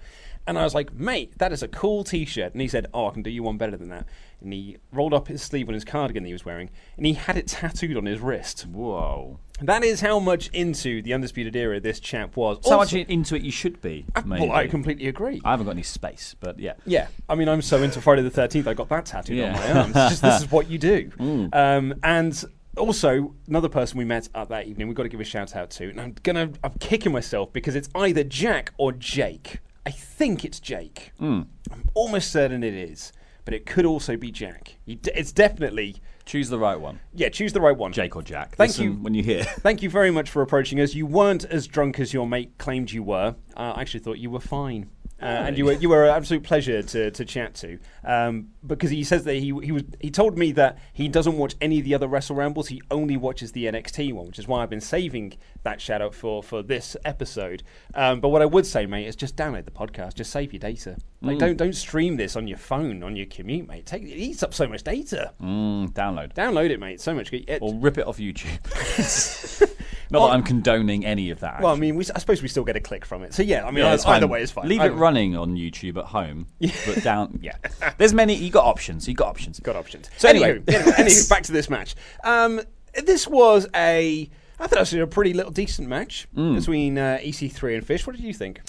[0.46, 2.52] And I was like, mate, that is a cool T-shirt.
[2.52, 4.06] And he said, oh, I can do you one better than that.
[4.40, 7.14] And he rolled up his sleeve on his cardigan that he was wearing, and he
[7.14, 8.66] had it tattooed on his wrist.
[8.66, 9.38] Whoa.
[9.62, 12.58] That is how much into the undisputed era this chap was.
[12.62, 14.04] So much into it you should be.
[14.26, 14.46] Maybe.
[14.46, 15.40] well, I completely agree.
[15.44, 16.74] I haven't got any space, but yeah.
[16.84, 18.66] Yeah, I mean, I'm so into Friday the Thirteenth.
[18.66, 19.92] I got that tattooed on my arm.
[19.92, 21.10] Just this is what you do.
[21.24, 21.54] Mm.
[21.54, 22.44] Um, and
[22.76, 25.70] also, another person we met up that evening, we've got to give a shout out
[25.70, 25.88] to.
[25.88, 29.60] And I'm gonna, I'm kicking myself because it's either Jack or Jake.
[29.86, 31.12] I think it's Jake.
[31.20, 31.46] Mm.
[31.70, 33.12] I'm almost certain it is,
[33.44, 34.78] but it could also be Jack.
[34.86, 35.96] It's definitely.
[36.26, 37.00] Choose the right one.
[37.12, 37.92] Yeah, choose the right one.
[37.92, 38.56] Jake or Jack.
[38.56, 38.92] Thank Listen you.
[38.94, 39.44] when you hear.
[39.44, 40.94] Thank you very much for approaching us.
[40.94, 43.36] You weren't as drunk as your mate claimed you were.
[43.54, 44.88] Uh, I actually thought you were fine.
[45.24, 47.78] Uh, and you were you were an absolute pleasure to, to chat to.
[48.04, 51.54] Um, because he says that he he was he told me that he doesn't watch
[51.62, 52.68] any of the other Wrestle Rambles.
[52.68, 55.32] He only watches the NXT one which is why I've been saving
[55.62, 57.62] that shout out for for this episode.
[57.94, 60.14] Um, but what I would say mate is just download the podcast.
[60.14, 60.96] Just save your data.
[61.22, 61.40] Like Mm.
[61.40, 63.86] don't don't stream this on your phone on your commute mate.
[63.86, 65.32] Take, it eats up so much data.
[65.42, 66.34] Mm, download.
[66.34, 67.00] download it mate.
[67.00, 68.60] So much it, Or rip it off YouTube.
[70.14, 71.60] Not that I'm condoning any of that.
[71.60, 73.64] well I mean we, I suppose we still get a click from it so yeah
[73.66, 74.16] I mean Yeah, either, it's fine.
[74.16, 77.38] either way is fine Leave it running on YouTube at home, but down.
[77.42, 77.56] Yeah,
[77.98, 78.34] there's many.
[78.34, 79.06] You got options.
[79.08, 79.60] You got options.
[79.60, 80.08] got options.
[80.16, 81.94] So anyway, anyway, back to this match.
[82.24, 82.60] Um,
[83.04, 84.28] this was a,
[84.60, 86.56] I thought it was a pretty little decent match Mm.
[86.56, 88.06] between uh, EC3 and Fish.
[88.06, 88.60] What did you think?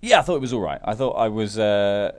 [0.00, 0.80] Yeah, I thought it was all right.
[0.84, 1.58] I thought I was.
[1.58, 2.12] Uh,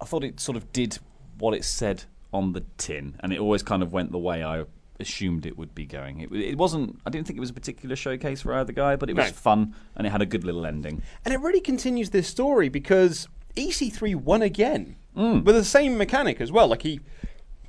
[0.00, 0.98] I thought it sort of did
[1.38, 4.64] what it said on the tin, and it always kind of went the way I
[5.00, 6.20] assumed it would be going.
[6.20, 6.98] It, it wasn't.
[7.06, 9.32] I didn't think it was a particular showcase for either guy, but it was No.
[9.32, 11.02] fun, and it had a good little ending.
[11.24, 15.44] And it really continues this story because EC3 won again Mm.
[15.44, 16.68] with the same mechanic as well.
[16.68, 17.00] Like he,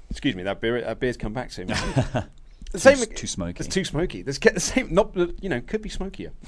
[0.10, 1.74] excuse me, that beer, that beer's come back to me.
[2.74, 3.60] The same, s- too smoky.
[3.64, 4.24] It's too smoky.
[4.24, 6.34] There's the same, not you know, could be smokier.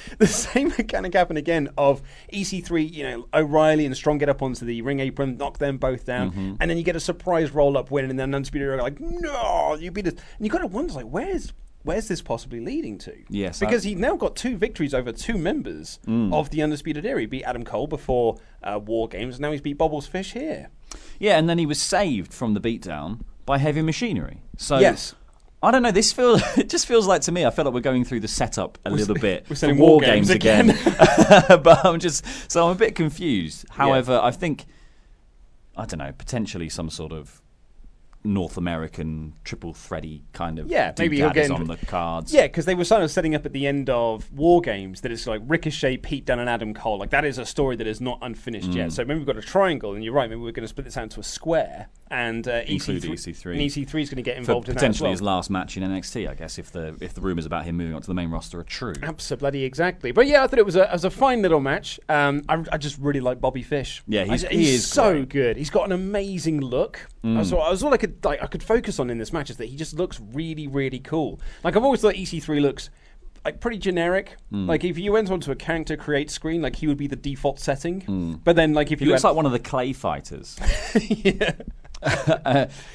[0.18, 2.02] the same mechanic happened again of
[2.32, 2.92] EC3.
[2.92, 6.32] You know, O'Reilly and Strong get up onto the ring apron, knock them both down,
[6.32, 6.56] Mhm.
[6.60, 9.00] and then you get a surprise roll up win, and then Undisputed Era are like,
[9.00, 10.14] no, you beat us.
[10.14, 11.52] And you got to wonder like, where's
[11.84, 13.12] where's this possibly leading to?
[13.28, 16.32] Yes, I- because he now got two victories over two members Mm.
[16.32, 17.18] of the Undisputed Era.
[17.20, 20.68] He beat Adam Cole before uh, War Games, and now he's beat Bobby Fish here.
[21.18, 24.42] Yeah, and then he was saved from the beatdown by heavy machinery.
[24.56, 25.16] So Yes.
[25.62, 25.92] I don't know.
[25.92, 26.42] This feels.
[26.58, 27.44] It just feels like to me.
[27.46, 29.92] I feel like we're going through the setup a We're little bit we're saying war
[29.92, 30.70] War games, Games again.
[30.70, 31.60] again.
[31.62, 33.66] but I'm just so I'm a bit confused.
[33.70, 34.64] However, I think
[35.76, 36.12] I don't know.
[36.16, 37.40] Potentially some sort of
[38.24, 42.32] North American triple thready kind of Yeah, maybe he'll get on the cards.
[42.32, 45.10] Yeah, because they were sort of setting up at the end of War Games that
[45.10, 46.98] it's like Ricochet, Pete Dunne, and Adam Cole.
[46.98, 48.74] Like that is a story that is not unfinished Mm.
[48.76, 48.92] yet.
[48.92, 50.28] So maybe we've got a triangle, and you're right.
[50.30, 53.50] Maybe we're going to split this out into a square, and uh, Include EC3, EC3.
[53.52, 55.12] and EC3 is going to get involved in potentially well.
[55.12, 57.94] his last match in NXT, I guess, if the if the rumours about him moving
[57.94, 58.92] on to the main roster are true.
[59.02, 60.12] Absolutely, exactly.
[60.12, 61.98] But yeah, I thought it was a, it was a fine little match.
[62.08, 64.02] Um, I, I just really like Bobby Fish.
[64.06, 65.28] Yeah, he's- I- he is so great.
[65.30, 65.56] good.
[65.56, 67.00] He's got an amazing look.
[67.24, 67.36] Mm.
[67.36, 68.42] That's, all, that's all I could like.
[68.42, 71.40] I could focus on in this match is that he just looks really, really cool.
[71.64, 72.90] Like I've always thought EC3 looks
[73.44, 74.36] like pretty generic.
[74.52, 74.68] Mm.
[74.68, 77.58] Like if you went onto a character create screen, like he would be the default
[77.58, 78.40] setting.
[78.44, 80.58] But then like if He you looks had- like one of the clay fighters.
[80.94, 81.52] uh,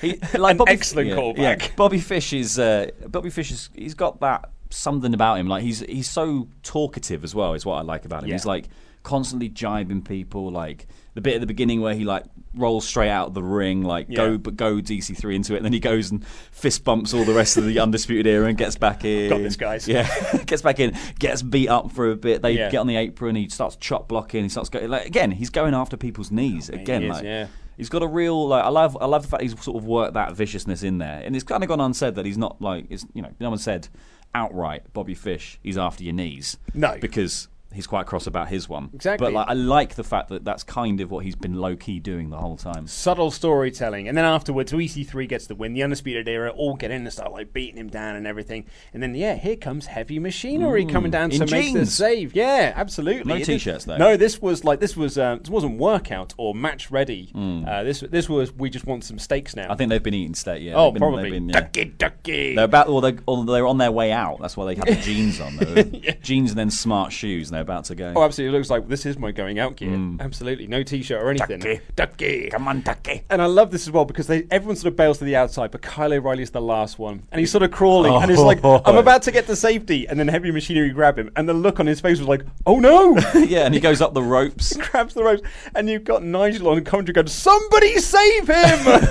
[0.01, 1.37] he, like An Bobby, excellent yeah, callback.
[1.61, 1.67] yeah.
[1.75, 5.47] Bobby Fish is uh, Bobby Fish is he's got that something about him.
[5.47, 7.53] Like he's he's so talkative as well.
[7.53, 8.29] Is what I like about him.
[8.29, 8.35] Yeah.
[8.35, 8.65] He's like
[9.03, 10.51] constantly jibing people.
[10.51, 13.83] Like the bit at the beginning where he like rolls straight out of the ring,
[13.83, 14.17] like Yeah.
[14.17, 17.23] go but go DC three into it, and then he goes and fist bumps all
[17.23, 19.29] the rest of the undisputed era and gets back in.
[19.29, 19.87] Got this, guys.
[19.87, 20.07] Yeah,
[20.45, 22.41] gets back in, gets beat up for a bit.
[22.41, 22.69] They Yeah.
[22.69, 23.35] get on the apron.
[23.35, 24.43] He starts chop blocking.
[24.43, 25.31] He starts going like again.
[25.31, 27.03] He's going after people's knees again.
[27.03, 27.47] is, like, yeah.
[27.77, 30.15] He's got a real like I love I love the fact he's sort of worked
[30.15, 33.05] that viciousness in there, and it's kind of gone unsaid that he's not like it's
[33.13, 33.87] you know no one said
[34.35, 36.97] outright Bobby Fish he's after your knees No.
[36.99, 39.25] because he's quite cross about his one Exactly.
[39.27, 41.99] but like I like the fact that that's kind of what he's been low key
[41.99, 42.87] doing the whole time.
[42.87, 45.73] subtle storytelling, and then afterwards, EC3 gets the win.
[45.73, 48.65] The Undisputed Era all get in and start like beating him down and everything.
[48.93, 52.35] And then yeah, here comes Heavy Machinery Mm, coming down to make the save.
[52.35, 53.23] Yeah, absolutely.
[53.31, 53.97] No It t-shirts, though.
[53.97, 57.31] No, this was like this was uh, this wasn't workout or match ready.
[57.35, 57.67] Mm.
[57.67, 59.71] Uh, this this was we just want some steaks now.
[59.71, 60.61] I think they've been eating steak.
[60.63, 60.73] Yeah.
[60.75, 61.29] Oh, they've been, probably.
[61.31, 61.59] Been, yeah.
[61.61, 62.55] Ducky, ducky.
[62.55, 64.39] They're about, or they're, or they're on their way out.
[64.41, 65.57] That's why they had the jeans on.
[65.67, 68.13] They were Jeans and then smart shoes, and they're about to go.
[68.15, 68.55] Oh, absolutely.
[68.55, 69.89] It looks like this is my going out gear.
[69.89, 70.21] Mm.
[70.21, 70.67] Absolutely.
[70.67, 71.59] No t shirt or anything.
[71.59, 71.81] Ducky.
[71.95, 72.49] Ducky.
[72.49, 73.23] Come on, Ducky.
[73.29, 75.71] And I love this as well because they, everyone sort of bails to the outside,
[75.71, 77.23] but Kyle O'Reilly's the last one.
[77.31, 78.13] And he's sort of crawling.
[78.13, 78.81] And it's like, Oh.
[78.85, 80.07] I'm about to get to safety.
[80.07, 81.31] And then Heavy Machinery grab him.
[81.35, 83.17] And the look on his face was like, oh no!
[83.35, 84.75] yeah, and he goes up the ropes.
[84.91, 85.41] grabs the ropes.
[85.75, 89.07] And you've got Nigel on commentary going, somebody save him!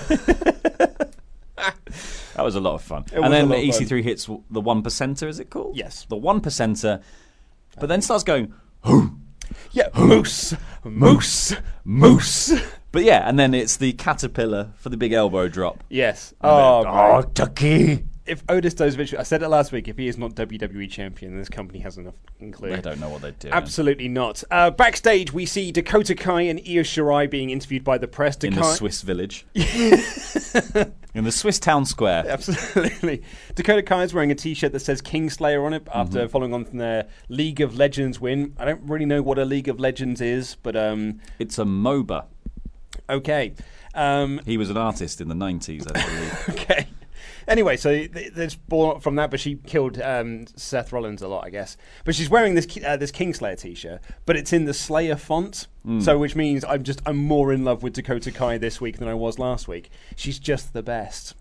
[2.37, 3.07] That was a lot of fun.
[3.11, 5.27] It and then a lot of EC3 hits the one percenter.
[5.27, 5.75] Is it called?
[5.75, 6.05] Yes.
[6.07, 7.03] The one percenter,
[7.79, 8.53] but then starts going.
[8.85, 9.19] "Hoo."
[9.73, 12.53] Yeah, moose, moose, moose.
[12.93, 15.85] But yeah, and then it's the caterpillar for the big elbow drop.
[15.91, 16.33] Yes.
[16.41, 18.07] Oh, oh, Tucky.
[18.27, 21.49] If Otis Dozovic, I said it last week, if he is not WWE champion, this
[21.49, 22.15] company has enough
[22.53, 22.71] clue.
[22.71, 23.55] They don't know what they're doing.
[23.55, 24.43] Absolutely not.
[24.51, 28.37] Uh, backstage, we see Dakota Kai and Io Shirai being interviewed by the press.
[28.39, 29.47] In the Swiss village.
[29.55, 32.25] in the Swiss town square.
[32.29, 33.23] Absolutely.
[33.55, 36.31] Dakota Kai is wearing a T-shirt that says Kingslayer on it after Mhm.
[36.31, 38.55] following on from their League of Legends win.
[38.59, 42.25] I don't really know what a League of Legends is, but um, It's a MOBA.
[43.09, 43.55] okay.
[43.95, 46.49] Um, He was an artist in the 90s, I believe.
[46.61, 46.87] okay.
[47.49, 51.51] Anyway, so there's born from that, but she killed um, Seth Rollins a lot, I
[51.51, 51.77] guess.
[52.05, 56.03] But she's wearing this uh, this Kingslayer T-shirt, but it's in the Slayer font, Mm.
[56.03, 59.07] so which means I'm just I'm more in love with Dakota Kai this week than
[59.07, 59.89] I was last week.
[60.17, 61.35] She's just the best.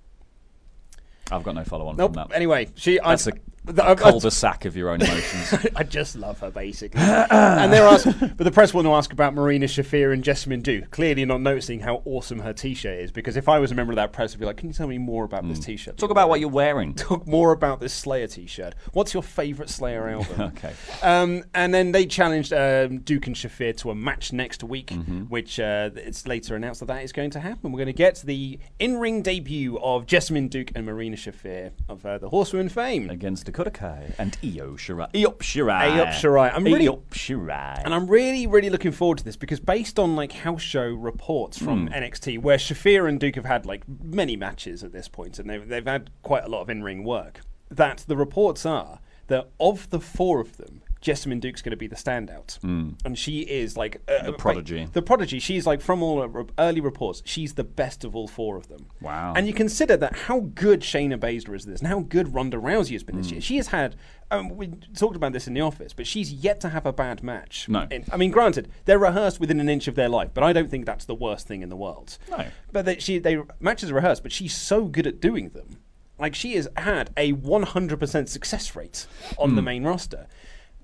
[1.31, 2.13] I've got no follow on Nope.
[2.13, 2.35] from that.
[2.35, 3.33] Anyway, she That's I, a
[3.67, 5.65] th- I- I- cul-de-sac of your own emotions.
[5.75, 7.01] I just love her basically.
[7.01, 10.91] and they're asked, but the press want to ask about Marina Shafir and Jessamyn Duke.
[10.91, 13.97] Clearly not noticing how awesome her T-shirt is, because if I was a member of
[13.97, 15.97] that press, I'd be like, "Can you tell me more about this T-shirt?" Mm.
[15.97, 16.93] Talk about what you're wearing.
[16.95, 18.75] Talk more about this Slayer T-shirt.
[18.93, 20.41] What's your favourite Slayer album?
[20.41, 20.73] okay.
[21.03, 25.23] Um, and then they challenged um, Duke and Shafir to a match next week, Mm-hmm.
[25.23, 27.71] which uh, it's later announced that that is going to happen.
[27.71, 32.17] We're going to get the in-ring debut of Jessamyn Duke and Marina Shafir of uh,
[32.17, 35.09] the Horsewomen fame Against Kai and Io Shirai.
[35.15, 35.81] Io Shirai.
[35.91, 36.51] Ayo Shirai.
[36.53, 37.81] I'm really, Io Shirai.
[37.85, 41.57] and I'm really, really looking forward to this because based on like house show reports
[41.57, 41.93] from Hmm.
[41.93, 45.67] NXT, where Shafir and Duke have had like many matches at this point, and they've,
[45.67, 47.41] they've had quite a lot of in-ring work.
[47.71, 51.85] That the reports are that of the four of them, Jessamyn Duke's going to be
[51.85, 54.23] the standout, and she is like uh.
[54.23, 54.87] The like, prodigy.
[54.91, 55.37] the prodigy.
[55.39, 58.87] She's like from all her early reports, she's the best of all four of them.
[59.01, 59.33] Wow.
[59.35, 62.93] And you consider that how good Shayna Baszler is this, and how good Ronda Rousey
[62.93, 63.33] has been this Hmm.
[63.35, 63.41] year.
[63.41, 63.95] She has had.
[64.31, 67.21] Um, we talked about this in the office, but she's yet to have a bad
[67.21, 67.69] match.
[67.69, 67.87] No.
[68.11, 70.87] I mean, granted, they're rehearsed within an inch of their life, but I don't think
[70.87, 72.17] that's the worst thing in the world.
[72.31, 72.45] No.
[72.71, 75.77] But they, she, they matches are rehearsed, but she's so good at doing them.
[76.17, 79.05] Like she has had a 100% success rate
[79.37, 79.55] on Hmm.
[79.57, 80.25] the main roster,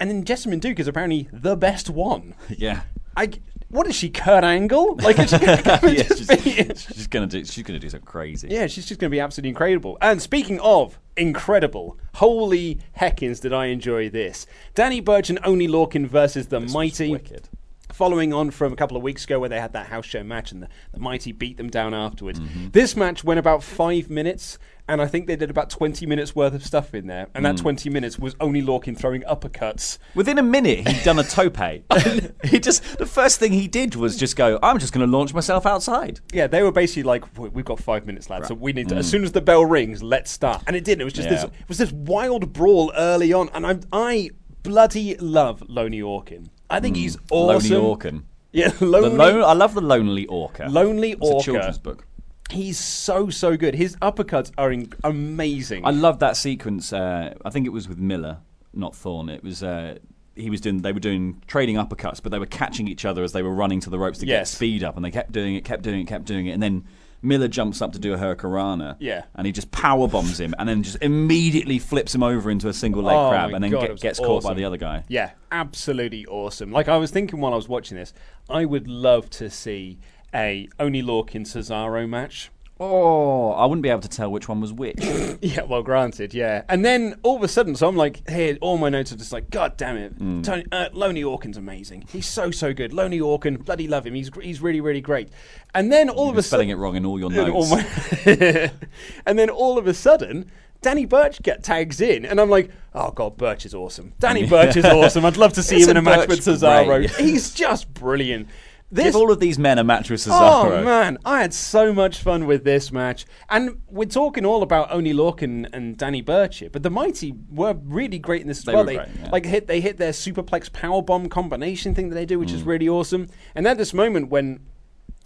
[0.02, 2.34] and then Jessamyn Duke is apparently the best one.
[2.50, 2.82] yeah.
[3.16, 3.30] I,
[3.70, 4.96] what is she, Kurt Angle?
[4.96, 7.46] Like, is she gonna yeah, she's, she's gonna do.
[7.46, 8.48] She's gonna do something crazy.
[8.50, 9.98] yeah, she's just going to be absolutely incredible.
[10.02, 14.48] And speaking of incredible, holy heckins, did I enjoy this!
[14.74, 17.12] Danny Burch and Oni Lorcan versus the Mighty.
[17.12, 17.48] wicked.
[17.94, 20.52] Following on from a couple of weeks ago where they had that house show match
[20.54, 22.40] and the, the Mighty beat them down afterwards.
[22.40, 22.70] Mm-hmm.
[22.72, 24.58] This match went about five minutes,
[24.92, 27.28] and I think they did about 20 minutes worth of stuff in there.
[27.34, 27.62] And that Mm.
[27.62, 29.98] 20 minutes was only Lorcan throwing uppercuts.
[30.14, 31.58] Within a minute, he'd done a tope.
[32.44, 35.34] he just the first thing he did was just go, "I'm just going to launch
[35.34, 38.74] myself outside." Yeah, they were basically like, "We- "We've got five minutes, lads, so we
[38.74, 40.62] need to." As soon as the bell rings, let's start.
[40.68, 41.02] And it did.
[41.02, 41.42] It was just this.
[41.44, 41.50] Yeah.
[41.62, 44.30] It was this wild brawl early on, and I, I
[44.64, 46.48] bloody love Loney Orkin.
[46.70, 47.72] I think he's awesome.
[47.72, 48.24] Lonely Orkin.
[48.54, 50.68] Yeah, The lone, I love the Lonely Orca.
[50.70, 51.38] Lonely It's Orca.
[51.40, 52.06] a children's book.
[52.52, 53.76] He's so so good.
[53.76, 55.86] His uppercuts are in- amazing.
[55.86, 56.92] I love that sequence.
[56.94, 58.40] Uh, I think it was with Miller,
[58.74, 59.30] not Thorne.
[59.30, 59.64] It was.
[59.64, 59.98] Uh,
[60.36, 60.82] he was doing.
[60.82, 63.80] They were doing trading uppercuts, but they were catching each other as they were running
[63.82, 64.52] to the ropes to Yes.
[64.52, 66.62] get speed up, and they kept doing it, kept doing it, kept doing it, and
[66.64, 66.84] then.
[67.24, 69.26] Miller jumps up to do a Hurricanrana, Yeah.
[69.36, 72.74] and he just power bombs him, and then just immediately flips him over into a
[72.74, 74.58] single leg Oh crab, my and then God, get- was gets caught by awesome.
[74.58, 75.04] the other guy.
[75.08, 76.72] Yeah, absolutely awesome.
[76.72, 78.12] Like I was thinking while I was watching this,
[78.50, 80.00] I would love to see
[80.34, 82.50] a Oni Lorcan Cesaro match.
[82.84, 84.98] Oh, I wouldn't be able to tell which one was which.
[85.44, 86.64] Yeah, well, granted, yeah.
[86.70, 89.32] And then all of a sudden, so I'm like, hey, all my notes are just
[89.32, 90.44] like, God damn it, Mm.
[90.44, 92.06] Tony, uh, Loney Orkin's amazing.
[92.12, 92.92] He's so so good.
[92.94, 94.14] Loney Orkin, bloody love him.
[94.16, 95.30] He's he's really really great.
[95.76, 97.68] And then all of a You're spelling sudden, it wrong in all your in all
[97.76, 98.26] notes.
[98.26, 98.72] my-
[99.28, 100.50] and then all of a sudden.
[100.84, 104.14] Danny Burch get tags in, and I'm like, "Oh God, Burch is awesome.
[104.18, 105.24] Danny Burch is awesome.
[105.26, 107.08] I'd love to see him in a match with Cesaro.
[107.20, 108.48] He's just brilliant.
[108.94, 110.66] This, Give all of these men a match with Cesaro.
[110.82, 114.92] Oh man, I had so much fun with this match, and we're talking all about
[114.92, 118.66] Oni Lorcan and Danny Burch here, but the Mighty were really great in this as
[118.66, 118.84] They well.
[118.84, 119.30] were they great, yeah.
[119.32, 122.56] like hit they hit their superplex power bomb combination thing that they do, which Mm.
[122.56, 123.28] is really awesome.
[123.56, 124.60] And at this moment when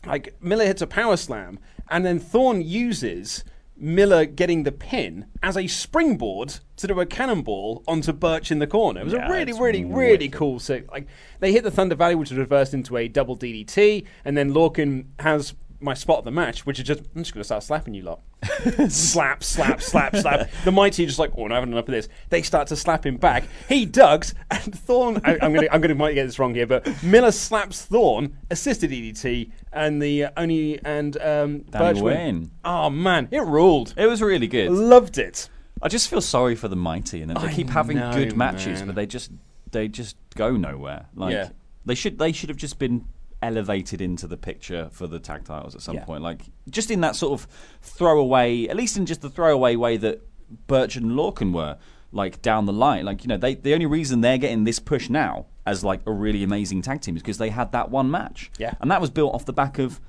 [0.05, 1.57] like Miller hits a power slam,
[1.89, 3.43] and then Thorne uses
[3.77, 8.67] Miller getting the pin as a springboard to do a cannonball onto Burch in the
[8.67, 9.01] corner.
[9.01, 10.59] It was Yeah, a really, really, really cool.
[10.59, 11.07] So, like
[11.39, 15.05] they hit the Thunder Valley, which was reversed into a double DDT, and then Lorcan
[15.19, 17.93] has my spot of the match, which is just I'm just going to start slapping
[17.93, 18.21] you lot.
[18.89, 20.49] slap, slap, slap, slap.
[20.63, 22.09] The mighty just like, oh, no, I haven't enough of this.
[22.29, 23.45] They start to slap him back.
[23.67, 25.21] He ducks, and Thorne.
[25.23, 28.37] I, I'm going to, I'm to might get this wrong here, but Miller slaps Thorne,
[28.51, 32.15] assisted EDT, and the uh, only and um, Danny Burch win.
[32.15, 32.51] Wayne.
[32.63, 33.93] Oh man, it ruled.
[33.97, 34.71] It was really good.
[34.71, 35.49] Loved it.
[35.81, 38.79] I just feel sorry for the mighty, and they I keep having know, good matches,
[38.79, 38.87] man.
[38.87, 39.31] but they just
[39.71, 41.07] they just go nowhere.
[41.15, 41.49] Like Yeah.
[41.85, 43.05] They should they should have just been
[43.45, 46.05] elevated into the picture for the tag titles at some Yeah.
[46.05, 46.23] point.
[46.23, 47.47] Like just in that sort of
[47.81, 50.21] throwaway, at least in just the throwaway way that
[50.67, 51.77] Burch and Lorcan were.
[52.11, 55.09] Like down the line, like you know, they the only reason they're getting this push
[55.09, 58.49] now as like a really amazing tag team is because they had that one match,
[58.57, 58.75] Yeah.
[58.79, 59.99] and that was built off the back of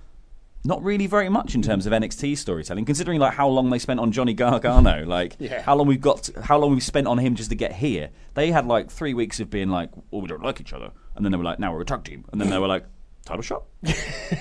[0.65, 3.99] not really very much in terms of NXT storytelling, considering like how long they spent
[3.99, 5.63] on Johnny Gargano, like Yeah.
[5.63, 8.11] how long we've got, how long we've spent on him just to get here.
[8.35, 11.25] They had like three weeks of being like, "Oh, we don't like each other," and
[11.25, 12.85] then they were like, "Now we're a tag team," and then they were like,
[13.27, 13.65] "Title shot."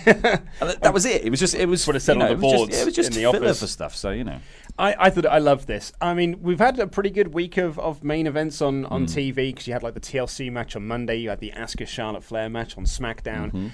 [0.05, 1.25] that, was it.
[1.25, 2.57] It was just, it was What it said you on know, the it was just-
[2.71, 3.59] boards It was just in the filler office.
[3.59, 3.95] for stuff.
[3.95, 4.39] So you know,
[4.79, 5.91] I, I thought I loved this.
[6.01, 9.05] I mean, we've had a pretty good week of, of main events on, on Hmm.
[9.07, 12.23] TV because you had like the TLC match on Monday, you had the Asuka Charlotte
[12.23, 13.47] Flair match on SmackDown.
[13.47, 13.67] Mm-hmm.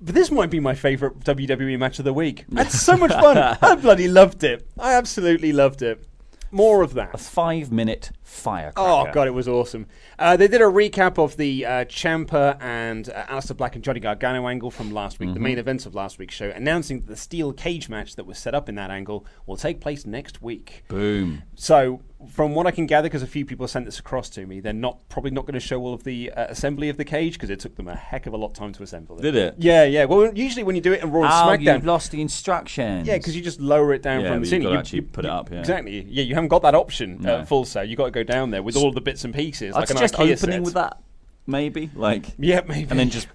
[0.00, 2.44] But this might be my favorite WWE match of the week.
[2.56, 3.36] I had so much fun.
[3.38, 4.66] I bloody loved it.
[4.78, 6.04] I absolutely loved it.
[6.50, 7.14] More of that.
[7.14, 8.72] a five-minute fire.
[8.76, 9.86] Oh god, it was awesome.
[10.18, 14.00] Uh, they did a recap of the uh, Ciampa and uh, Aleister Black and Johnny
[14.00, 15.42] Gargano angle from last week, the Mm-hmm.
[15.42, 18.54] main events of last week's show, announcing that the steel cage match that was set
[18.54, 20.84] up in that angle will take place next week.
[20.88, 21.42] Boom.
[21.54, 24.60] So, from what I can gather, because a few people sent this across to me,
[24.60, 27.32] they're not probably not going to show all of the uh, assembly of the cage
[27.34, 29.22] because it took them a heck of a lot of time to assemble it.
[29.22, 29.54] Did it?
[29.58, 30.04] Yeah, yeah.
[30.04, 33.08] Well, usually when you do it in Raw and Oh, SmackDown, you've lost the instructions.
[33.08, 34.62] yeah, because you just lower it down Yeah, from the ceiling.
[34.62, 35.58] you've gotta actually put it up, yeah.
[35.60, 36.06] Exactly.
[36.08, 37.36] Yeah, you haven't got that option No.
[37.38, 37.88] uh, full set.
[37.88, 39.74] You got to go down there with all the bits and pieces.
[39.74, 40.62] I'd like suggest opening set.
[40.62, 40.98] with that,
[41.46, 41.90] maybe.
[41.94, 42.88] Like, Yeah, maybe.
[42.90, 43.28] and then just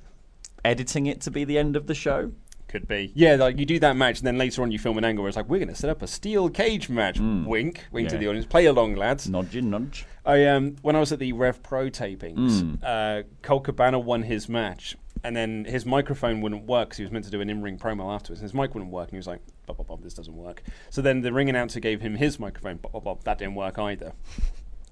[0.66, 2.32] editing it to be the end of the show.
[2.68, 3.14] Could be.
[3.16, 5.30] Yeah, like you do that match, and then later on you film an angle where
[5.30, 7.18] it's like, we're going to set up a steel cage match.
[7.18, 8.20] Wink, wink to Mm.
[8.20, 8.46] The audience.
[8.46, 9.30] Play along, lads.
[9.30, 10.06] Nudge, nudge.
[10.26, 12.80] I um when I was at the Rev Pro tapings, Mm.
[12.84, 17.12] uh, Colt Cabana won his match, and then his microphone wouldn't work because he was
[17.14, 18.42] meant to do an in-ring promo afterwards.
[18.42, 20.62] And his mic wouldn't work, and he was like, "Bob, Bob, Bob, this doesn't work."
[20.90, 22.76] So then the ring announcer gave him his microphone.
[22.76, 24.12] Bob, Bob, Bob, that didn't work either.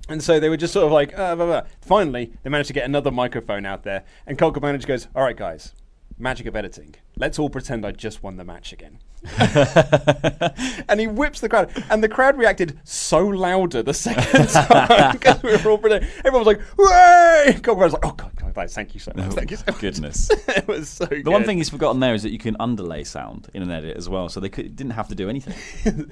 [0.08, 1.62] And so they were just sort of like, uh, blah, blah.
[1.82, 4.03] finally, they managed to get another microphone out there.
[4.28, 5.74] And Cabana just goes, All right, guys,
[6.18, 6.95] magic of editing.
[7.18, 8.99] Let's all pretend I just won the match again.
[10.88, 11.72] and he whips the crowd.
[11.89, 16.08] And the crowd reacted so louder the second time because we were all pretending.
[16.20, 17.53] Everyone was like, Way!
[17.53, 19.34] Colt Cabana was like, Oh, God, Thank you so much.
[19.34, 19.80] Thank you so much.
[19.80, 20.30] Goodness.
[20.47, 23.49] it was so The one thing he's forgotten there is that you can underlay sound
[23.53, 25.53] in an edit as well, so they could, didn't have to do anything.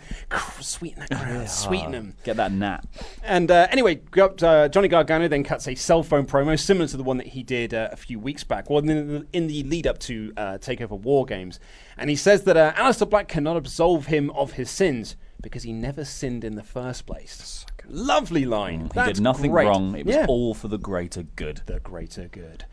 [0.59, 2.13] Sweeten the crowd, sweeten them.
[2.23, 2.85] Get that gnat.
[3.23, 7.03] And uh, anyway, uh, Johnny Gargano then cuts a cell phone promo similar to the
[7.03, 9.87] one that he did uh, a few weeks back, well, in the, in the lead
[9.87, 11.59] up to uh, Takeover War Games.
[11.97, 15.73] And he says that uh, Aleister Black cannot absolve him of his sins because he
[15.73, 17.62] never sinned in the first place.
[17.87, 18.81] Lovely line.
[18.81, 19.67] He That's did nothing great.
[19.67, 19.95] wrong.
[19.95, 20.25] It was Yeah.
[20.27, 21.61] all for the greater good.
[21.65, 22.65] the greater good.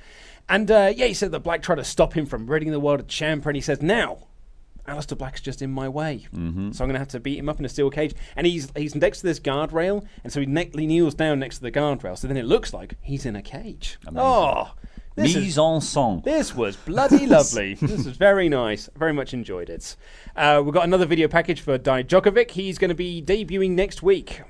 [0.48, 3.00] And uh, yeah, he said that Black tried to stop him from ridding the world
[3.00, 4.26] of Ciampa, and he says, now,
[4.88, 6.26] Aleister Black's just in my way.
[6.34, 6.72] Mm-hmm.
[6.72, 8.14] So I'm going to have to beat him up in a steel cage.
[8.34, 11.56] And he's he's next to this guardrail, and so he, ne- he kneels down next
[11.58, 12.18] to the guardrail.
[12.18, 13.98] So then it looks like he's in a cage.
[14.16, 14.72] Oh,
[15.14, 16.24] this Mise is, en scène.
[16.24, 17.74] this was bloody lovely.
[17.74, 18.88] this was very nice.
[18.96, 19.94] Very much enjoyed it.
[20.34, 22.50] Uh, we've got another video package for Dijakovic.
[22.52, 24.42] He's going to be debuting next week.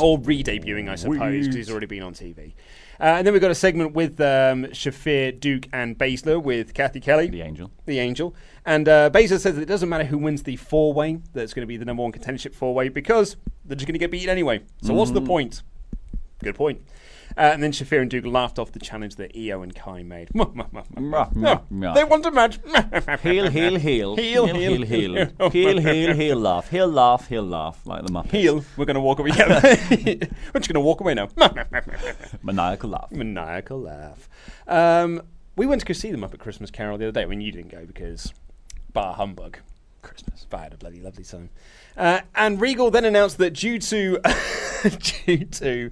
[0.00, 2.52] Or re-debuting, I suppose, because he's already been on TV.
[3.00, 7.00] Uh, and then we've got a segment with um, Shafir, Duke, and Baszler with Cathy
[7.00, 7.28] Kelley.
[7.28, 7.70] The angel.
[7.86, 8.34] The Angel.
[8.66, 11.66] And uh, Baszler says that it doesn't matter who wins the four-way, that's going to
[11.66, 14.62] be the number one contendership four-way, because they're just going to get beaten anyway.
[14.82, 15.62] So what's the point?
[16.42, 16.82] Good point.
[17.36, 20.28] Uh, and then Shafir and Duke laughed off the challenge that Io and Kai made.
[20.34, 21.94] Mwah.
[21.94, 22.58] They want a match.
[23.22, 24.16] Heel, heel, heel.
[24.16, 25.14] Heel, heel, heel, heel.
[25.14, 26.68] Heel, heel, heel, heel, laugh.
[26.70, 28.30] He'll laugh, he'll laugh, like the Muppets.
[28.30, 28.64] Heel.
[28.76, 29.30] We're going to walk away.
[29.36, 29.60] Yeah.
[29.62, 31.28] We're just going to walk away now.
[32.42, 33.10] Maniacal laugh.
[33.10, 34.28] Maniacal laugh.
[34.66, 35.22] Um,
[35.56, 37.26] we went to go see them up at Christmas Carol the other day.
[37.26, 38.32] When you didn't go because
[38.92, 39.58] bar humbug.
[40.02, 40.46] Christmas.
[40.48, 41.50] But I had a bloody lovely time.
[41.96, 44.20] Uh, and Regal then announced that due to
[45.26, 45.90] due to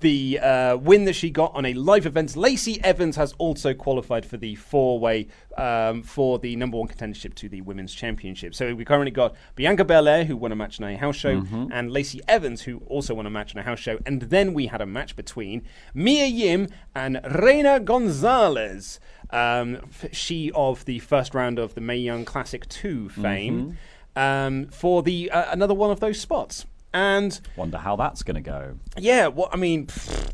[0.00, 4.26] the uh, win that she got on a live event, Lacey Evans has also qualified
[4.26, 8.54] for the four-way um, for the number one contendership to the women's championship.
[8.54, 11.38] So we currently got Bianca Belair, who won a match in a house show,
[11.72, 13.98] and Lacey Evans, who also won a match in a house show.
[14.04, 15.62] And then we had a match between
[15.94, 19.00] Mia Yim and Reina Gonzalez.
[19.30, 19.80] Um,
[20.12, 23.78] she of the first round of the Mae Young Classic 2 fame
[24.14, 26.66] um, for the uh, another one of those spots.
[26.92, 28.78] And Wonder how that's going to go.
[28.96, 30.30] yeah, well, I mean, pfft,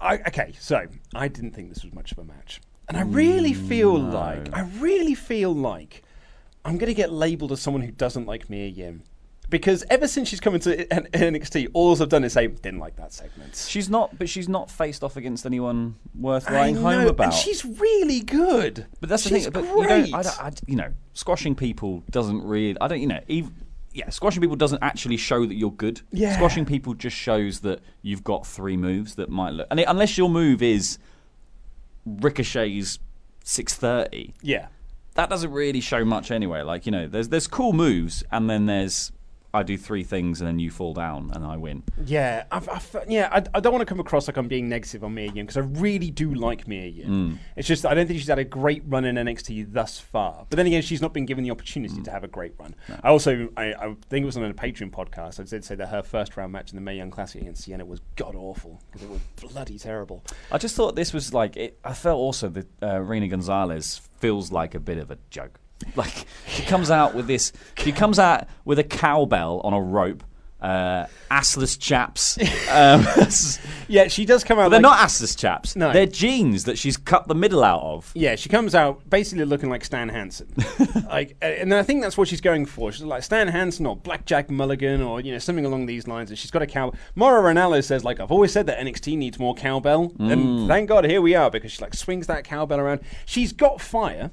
[0.00, 3.52] I, okay, so I didn't think this was much of a match, and I really
[3.52, 6.02] mm, feel like I really feel like
[6.64, 9.02] I'm going to get labelled as someone who doesn't like Mia Yim.
[9.50, 13.12] Because ever since she's come into NXT, all I've done is say, didn't like that
[13.12, 13.56] segment.
[13.68, 17.24] She's not, but she's not faced off against anyone worth writing home about.
[17.24, 18.86] And she's really good.
[19.00, 19.52] But that's the She's thing.
[19.52, 20.06] But great.
[20.06, 22.76] you don't, I don't, I, you know, squashing people doesn't really.
[22.80, 23.52] I don't, you know, even,
[23.92, 26.00] yeah, squashing people doesn't actually show that you're good.
[26.12, 26.34] Yeah.
[26.36, 30.16] Squashing people just shows that you've got three moves that might look, and it, unless
[30.16, 30.98] your move is
[32.06, 32.98] Ricochet's
[33.44, 34.34] six thirty.
[34.42, 34.68] Yeah.
[35.14, 36.62] That doesn't really show much anyway.
[36.62, 39.10] Like you know, there's there's cool moves, and then there's
[39.52, 41.82] I do three things and then you fall down and I win.
[42.06, 43.28] Yeah, I've, I've, yeah.
[43.32, 45.56] I, I don't want to come across like I'm being negative on Mia Yim because
[45.56, 47.08] I really do like Mia Yim.
[47.10, 47.38] Mm.
[47.56, 50.46] It's just I don't think she's had a great run in NXT thus far.
[50.48, 52.04] But then again, she's not been given the opportunity Mm.
[52.04, 52.74] to have a great run.
[53.02, 55.40] I also, I, I think it was on a Patreon podcast.
[55.40, 57.84] I did say that her first round match in the Mae Young Classic against Sienna
[57.84, 59.20] was god awful because it was
[59.50, 60.22] bloody terrible.
[60.52, 64.52] I just thought this was like it, I felt also that uh, Reina Gonzalez feels
[64.52, 65.58] like a bit of a joke.
[65.96, 70.22] Like she comes out with this, she comes out with a cowbell on a rope,
[70.60, 72.38] uh, assless chaps.
[72.70, 73.04] Um,
[73.88, 74.64] Yeah, she does come out.
[74.66, 75.74] but they're not assless chaps.
[75.74, 75.92] No.
[75.92, 78.12] they're jeans that she's cut the middle out of.
[78.14, 80.46] Yeah, she comes out basically looking like Stan Hansen.
[81.08, 82.92] like, and I think that's what she's going for.
[82.92, 86.30] She's like Stan Hansen or Blackjack Mulligan or you know something along these lines.
[86.30, 86.92] And she's got a cow.
[87.16, 90.32] Mauro Ranallo says like I've always said that NXT needs more cowbell, Mm.
[90.32, 93.00] and thank God here we are because she like swings that cowbell around.
[93.26, 94.30] She's got fire.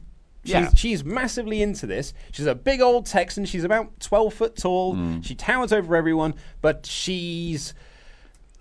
[0.48, 0.70] She's, Yeah.
[0.74, 2.14] she's massively into this.
[2.32, 3.46] She's a big old Texan.
[3.46, 4.96] She's about 12 foot tall.
[4.96, 5.24] Mm.
[5.24, 7.74] She towers over everyone, but she's.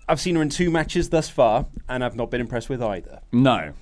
[0.09, 3.19] I've seen her in two matches thus far, and I've not been impressed with either.
[3.31, 3.73] No,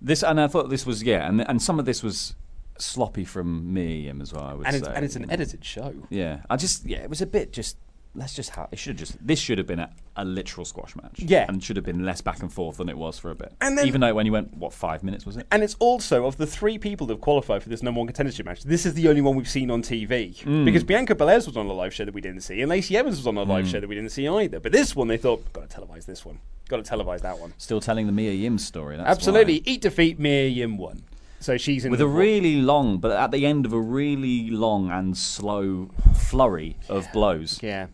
[0.00, 2.34] this and I thought this was yeah, and and some of this was
[2.78, 4.44] sloppy from me as well.
[4.44, 4.92] I would And it's, say.
[4.94, 5.94] and it's an edited show.
[6.10, 7.76] Yeah, I just yeah, it was a bit just.
[8.12, 10.96] Let's just have it should have just this should have been a, a literal squash
[10.96, 11.12] match.
[11.20, 11.46] Yeah.
[11.48, 13.52] and should have been less back and forth than it was for a bit.
[13.60, 15.46] And then- even though when you went what five minutes was it?
[15.52, 18.44] And it's also of the three people that have qualified for this number one contendership
[18.46, 18.64] match.
[18.64, 20.64] This is the only one we've seen on TV Mm.
[20.64, 23.16] because Bianca Belair was on a live show that we didn't see, and Lacey Evans
[23.16, 23.70] was on a live Mm.
[23.70, 24.58] show that we didn't see either.
[24.58, 27.54] But this one, they thought, got to televise this one, got to televise that one.
[27.58, 28.96] Still telling the Mia Yim story.
[28.96, 29.62] That's Absolutely, why.
[29.66, 31.04] eat defeat Mia Yim won,
[31.38, 34.90] so she's in With a really long, but at the end of a really long
[34.90, 37.60] and slow flurry of blows.
[37.62, 37.86] Yeah.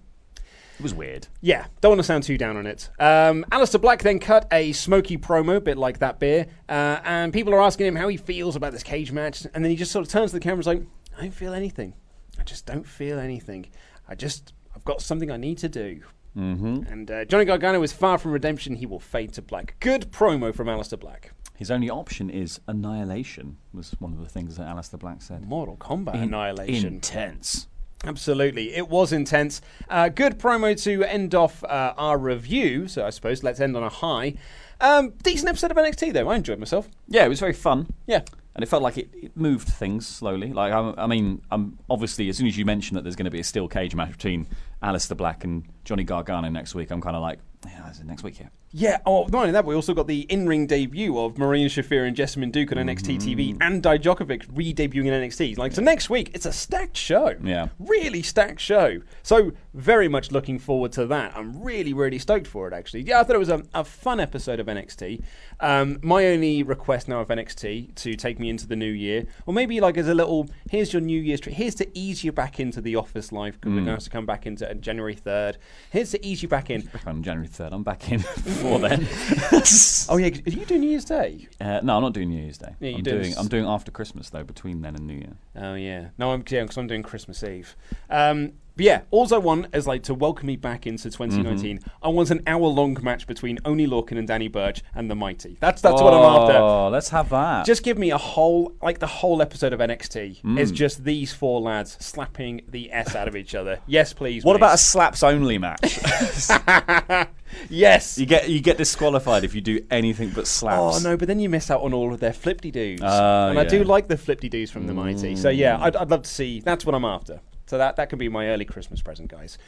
[0.78, 1.26] It was weird.
[1.40, 2.90] Yeah, don't want to sound too down on it.
[2.98, 7.54] Um, Aleister Black then cut a smoky promo, bit like that beer, uh, and people
[7.54, 10.04] are asking him how he feels about this cage match, and then he just sort
[10.06, 10.82] of turns to the camera and is like,
[11.16, 11.94] I don't feel anything.
[12.38, 13.66] I just don't feel anything.
[14.08, 16.02] I just, I've got something I need to do.
[16.36, 16.92] Mm-hmm.
[16.92, 18.76] And uh, Johnny Gargano is far from redemption.
[18.76, 19.76] He will fade to black.
[19.80, 21.32] Good promo from Aleister Black.
[21.56, 23.56] His only option is annihilation.
[23.72, 25.46] Was one of the things that Aleister Black said.
[25.48, 26.94] Mortal Kombat In- annihilation.
[26.96, 27.68] Intense.
[28.04, 28.74] Absolutely.
[28.74, 29.60] It was intense.
[29.88, 32.88] Uh, good promo to end off uh, our review.
[32.88, 34.34] So I suppose let's end on a high.
[34.80, 36.28] Um, decent episode of NXT, though.
[36.28, 36.88] I enjoyed myself.
[37.08, 37.88] Yeah, it was very fun.
[38.06, 38.22] Yeah.
[38.54, 40.52] And it felt like it, it moved things slowly.
[40.52, 43.30] Like I, I mean, I'm obviously as soon as you mention that there's going to
[43.30, 44.46] be a steel cage match between
[44.82, 48.22] Aleister Black and Johnny Gargano next week, I'm kind of like, yeah, is it next
[48.22, 48.38] week?
[48.40, 48.48] Yeah.
[48.72, 52.14] Yeah, oh, not only that, we also got the in-ring debut of Marina Shafir and
[52.14, 55.56] Jessamyn Duke on NXT TV and Dijakovic re-debuting in NXT.
[55.56, 57.34] Like, so next week, it's a stacked show.
[57.42, 57.68] Yeah.
[57.78, 59.00] Really stacked show.
[59.22, 61.34] So, very much looking forward to that.
[61.34, 63.02] I'm really, really stoked for it, actually.
[63.02, 65.22] Yeah, I thought it was a, a fun episode of NXT.
[65.60, 69.54] Um, my only request now of NXT to take me into the new year, or
[69.54, 71.54] maybe like as a little, here's your New Year's treat.
[71.56, 73.84] Here's to ease you back into the office life because we're Mm.
[73.84, 75.56] going to have to come back into January 3rd.
[75.90, 76.82] Here's to ease you back in.
[76.82, 77.72] Back on January 3rd.
[77.72, 79.06] I'm back in before then.
[80.08, 81.48] oh yeah, are you doing New Year's Day?
[81.60, 82.74] Uh, no, I'm not doing New Year's Day.
[82.80, 83.38] Yeah, I'm doing doing.
[83.38, 85.36] I'm doing after Christmas though, between then and New Year.
[85.56, 87.76] Oh yeah, no, I'm yeah, because I'm doing Christmas Eve.
[88.10, 91.78] Um, but yeah, all I want is like to welcome me back into 2019.
[91.78, 91.88] Mm-hmm.
[92.02, 95.56] I want an hour-long match between Oni Lorcan and Danny Burch and the Mighty.
[95.60, 96.58] That's that's what I'm after.
[96.58, 97.66] Oh, let's have that.
[97.66, 100.58] Just give me a whole, like the whole episode of NXT Mm.
[100.58, 103.78] is just these four lads slapping the s out of each other.
[103.86, 104.44] Yes, please.
[104.44, 104.56] what mate.
[104.58, 105.98] about a slaps only match?
[107.70, 108.18] yes?
[108.18, 110.96] you get you get disqualified if you do anything but slaps.
[110.96, 113.58] Oh no, but then you miss out on all of their flipty doos, Oh, and
[113.58, 113.84] I do.
[113.84, 113.86] Mm.
[113.86, 115.36] like the flipty doos from the Mighty.
[115.36, 116.60] So yeah, I'd, I'd love to see.
[116.60, 117.40] That's what I'm after.
[117.66, 119.58] So that that can be my early Christmas present, guys.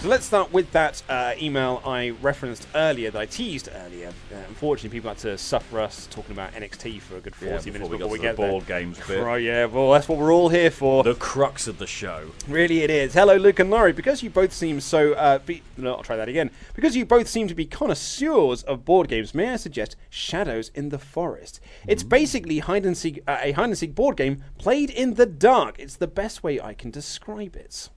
[0.00, 4.08] So let's start with that uh, email I referenced earlier, that I teased earlier.
[4.32, 7.58] Uh, unfortunately, people had to suffer us talking about NXT for a good 40 Yeah,
[7.58, 8.50] before minutes we before we to get the there.
[8.50, 9.22] board games bit.
[9.22, 11.04] Right, yeah, well, that's what we're all here for.
[11.04, 12.30] The crux of the show.
[12.48, 13.12] Really, it is.
[13.12, 13.92] Hello, Luke and Laurie.
[13.92, 15.12] Because you both seem so.
[15.12, 16.50] Uh, be, no, I'll try that again.
[16.74, 20.88] Because you both seem to be connoisseurs of board games, may I suggest Shadows in
[20.88, 21.60] the Forest?
[21.86, 25.26] It's basically hide and seek, uh, a hide and seek board game played in the
[25.26, 25.78] dark.
[25.78, 27.90] It's the best way I can describe it.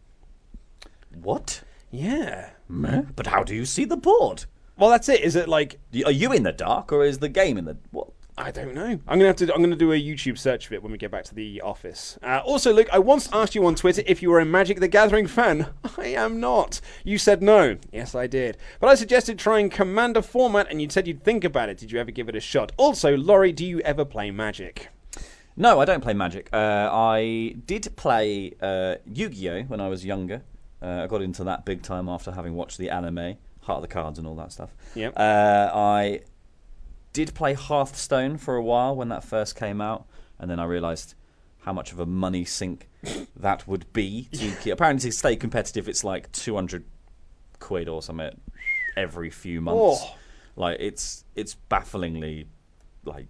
[1.13, 1.63] What?
[1.93, 2.49] Yeah.
[3.15, 4.45] But how do you see the board?
[4.77, 5.21] Well, that's it.
[5.21, 8.09] Is it like Are you in the dark or is the game in the what?
[8.35, 8.99] I don't know.
[9.07, 9.53] I'm gonna have to.
[9.53, 12.17] I'm gonna do a YouTube search of it when we get back to the office.
[12.23, 14.87] Uh, also, Luke, I once asked you on Twitter if you were a Magic the
[14.87, 15.67] Gathering fan.
[15.99, 16.81] I am not.
[17.03, 17.77] You said no.
[17.91, 18.57] Yes, I did.
[18.79, 21.77] But I suggested trying Commander format, and you said you'd think about it.
[21.77, 22.71] Did you ever give it a shot?
[22.77, 24.87] Also, Laurie, do you ever play Magic?
[25.55, 26.49] No, I don't play Magic.
[26.51, 30.41] Uh, I did play uh, Yu-Gi-Oh when I was younger.
[30.83, 33.37] Uh, I got into that big time after having watched the anime.
[33.61, 34.75] Heart of the Cards and all that stuff.
[34.93, 35.13] Yep.
[35.15, 36.21] Uh, I
[37.13, 40.05] did play Hearthstone for a while when that first came out,
[40.37, 41.15] and then I realised
[41.59, 42.89] how much of a money sink
[43.37, 44.27] that would be.
[44.33, 46.83] To keep, apparently, to stay competitive, it's like two hundred
[47.59, 48.37] quid or something
[48.97, 50.01] every few months.
[50.03, 50.15] Oh.
[50.55, 52.47] Like it's it's bafflingly
[53.05, 53.27] like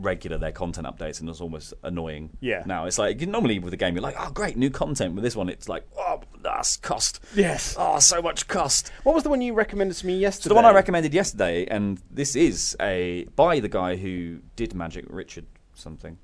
[0.00, 2.62] regular their content updates and it's almost annoying Yeah.
[2.66, 5.34] now it's like normally with a game you're like oh great new content with this
[5.34, 7.74] one it's like oh that's cost Yes.
[7.76, 10.44] oh so much cost What was the one you recommended to me yesterday?
[10.44, 14.74] so the one I recommended yesterday, and this is a by the guy who did
[14.74, 16.18] Magic, Richard something.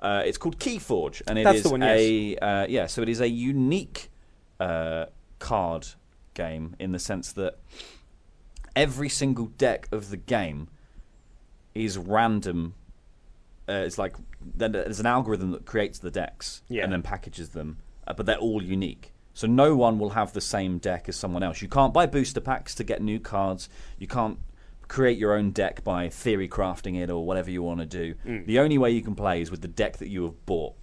[0.00, 1.44] Uh, it's called Keyforge, and it is.
[1.46, 1.98] That's the one, yes.
[1.98, 2.86] a uh, yeah.
[2.86, 4.10] So it is a unique
[4.60, 5.06] uh,
[5.38, 5.86] card
[6.34, 7.58] game in the sense that
[8.76, 10.68] every single deck of the game
[11.74, 12.74] is random.
[13.68, 14.14] Uh, it's like
[14.56, 16.84] then there's an algorithm that creates the decks Yeah.
[16.84, 19.12] and then packages them, uh, but they're all unique.
[19.34, 21.62] So no one will have the same deck as someone else.
[21.62, 23.68] You can't buy booster packs to get new cards.
[23.98, 24.38] You can't
[24.88, 28.14] create your own deck by theory crafting it or whatever you want to do.
[28.26, 28.46] Mm.
[28.46, 30.74] The only way you can play is with the deck that you have bought.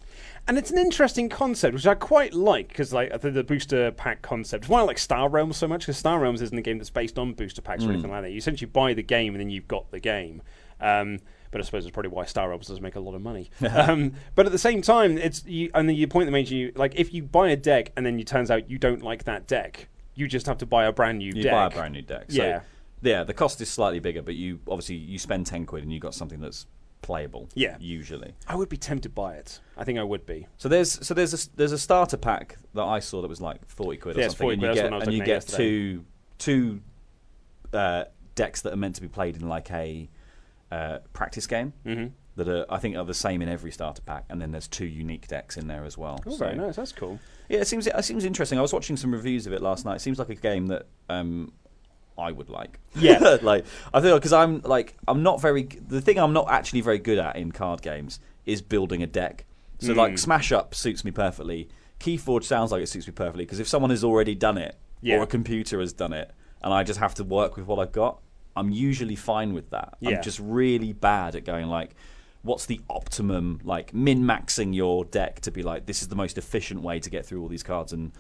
[0.48, 3.92] And it's an interesting concept, which I quite like because, like, I think the booster
[3.92, 4.70] pack concept.
[4.70, 7.18] Why I like Star Realms so much because Star Realms isn't a game that's based
[7.18, 7.94] on booster packs or Mm.
[7.94, 8.32] anything like that.
[8.32, 10.44] You essentially buy the game and then you've got the game.
[10.80, 11.20] Um,
[11.56, 13.49] but I suppose it's probably why Star Realms doesn't make a lot of money.
[13.74, 16.74] um, but at the same time, it's you, and then your point that made you
[16.76, 19.47] like if you buy a deck and then it turns out you don't like that
[19.47, 21.53] deck, you just have to buy a brand new You deck.
[21.53, 22.26] buy a brand new deck.
[22.28, 22.62] So, Yeah.
[23.01, 23.24] yeah.
[23.24, 26.14] The cost is slightly bigger, but you obviously you spend ten quid and you got
[26.14, 26.66] something that's
[27.01, 27.47] playable.
[27.53, 27.78] Yeah.
[27.80, 28.34] Usually.
[28.49, 29.62] I would be tempted by it.
[29.78, 30.47] I think I would be.
[30.58, 33.66] So there's so there's a there's a starter pack that I saw that was like
[33.70, 35.20] forty quid or Yeah, something, 40 and quid, you get what I was and you
[35.24, 35.58] get yesterday.
[35.58, 36.06] two
[36.38, 36.82] two
[37.72, 38.03] uh,
[38.36, 40.10] decks that are meant to be played in like a
[40.76, 42.11] uh, practice game Mhm.
[42.36, 44.86] that are I think are the same in every starter pack, and then there's two
[44.86, 46.19] unique decks in there as well.
[46.26, 46.76] Oh, So- very nice.
[46.76, 47.19] That's cool.
[47.49, 48.57] Yeah, it seems it seems interesting.
[48.59, 49.95] I was watching some reviews of it last night.
[49.97, 51.51] It seems like a game that um,
[52.17, 52.80] I would like.
[52.95, 53.38] Yeah.
[53.41, 55.63] like I feel because I'm like I'm not very.
[55.63, 59.45] The thing I'm not actually very good at in card games is building a deck.
[59.80, 59.97] So Mm.
[59.97, 61.67] like Smash Up suits me perfectly.
[61.99, 65.17] Keyforge sounds like it suits me perfectly because if someone has already done it Yeah.
[65.17, 66.32] or a computer has done it,
[66.63, 68.19] and I just have to work with what I've got,
[68.56, 69.97] I'm usually fine with that.
[69.99, 70.18] Yeah.
[70.18, 71.95] I'm just really bad at going like.
[72.41, 76.38] What's the optimum, like min maxing your deck to be like, this is the most
[76.38, 78.12] efficient way to get through all these cards and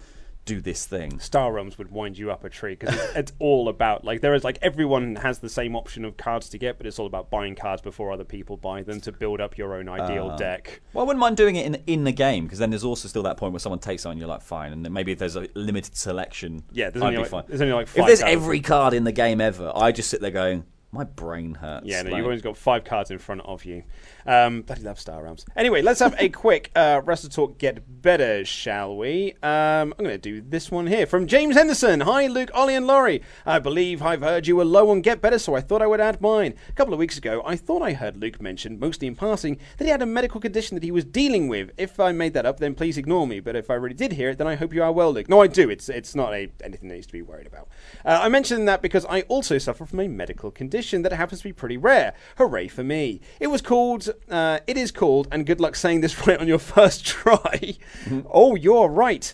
[0.45, 1.19] do this thing?
[1.19, 4.33] Star Realms would wind you up a tree because it's, it's all about like there
[4.35, 7.29] is like everyone has the same option of cards to get, but it's all about
[7.29, 10.81] buying cards before other people buy them to build up your own ideal Uh, deck.
[10.93, 13.23] Well, I wouldn't mind doing it in in the game because then there's also still
[13.23, 15.35] that point where someone takes it and you're like, fine, and then maybe if there's
[15.35, 17.43] a limited selection, Yeah, there's I'd only be like- fine.
[17.47, 18.21] there's only like if there's cards.
[18.21, 20.63] every card in the game ever, I just sit there going,
[20.95, 21.85] my brain hurts.
[21.85, 23.83] Yeah, no, Like- you've always got five cards in front of you.
[24.25, 25.45] Um, bloody love Star Realms.
[25.55, 29.33] Anyway, let's have a quick uh, Wrestle Talk Get Better, shall we?
[29.43, 32.01] Um, I'm going to do this one here from James Henderson.
[32.01, 33.21] Hi, Luke, Ollie, and Laurie.
[33.45, 35.99] I believe I've heard you were low on Get Better, so I thought I would
[36.01, 36.55] add mine.
[36.69, 39.83] A couple of weeks ago, I thought I heard Luke mention, mostly in passing, that
[39.85, 41.71] he had a medical condition that he was dealing with.
[41.77, 43.39] If I made that up, then please ignore me.
[43.41, 45.29] But if I really did hear it, then I hope you are well, Luke.
[45.29, 45.69] No, I do.
[45.69, 47.67] It's it's not a, anything that needs to be worried about.
[48.03, 51.45] Uh, I mentioned that because I also suffer from a medical condition that happens to
[51.45, 52.13] be pretty rare.
[52.37, 53.21] Hooray for me!
[53.39, 54.09] It was called.
[54.29, 57.77] Uh, it is called, and good luck saying this right on your first try.
[58.31, 59.33] oh, you're right.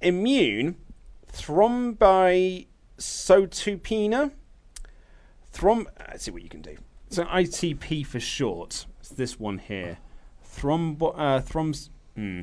[0.00, 0.76] Immune
[1.32, 4.30] thrombocytopenia.
[5.52, 5.86] Throm.
[6.08, 6.76] Let's see what you can do.
[7.10, 8.86] So ITP for short.
[9.00, 9.98] It's this one here.
[10.44, 11.14] Thrombo.
[11.16, 11.90] Uh, thrombs.
[12.14, 12.40] Hmm.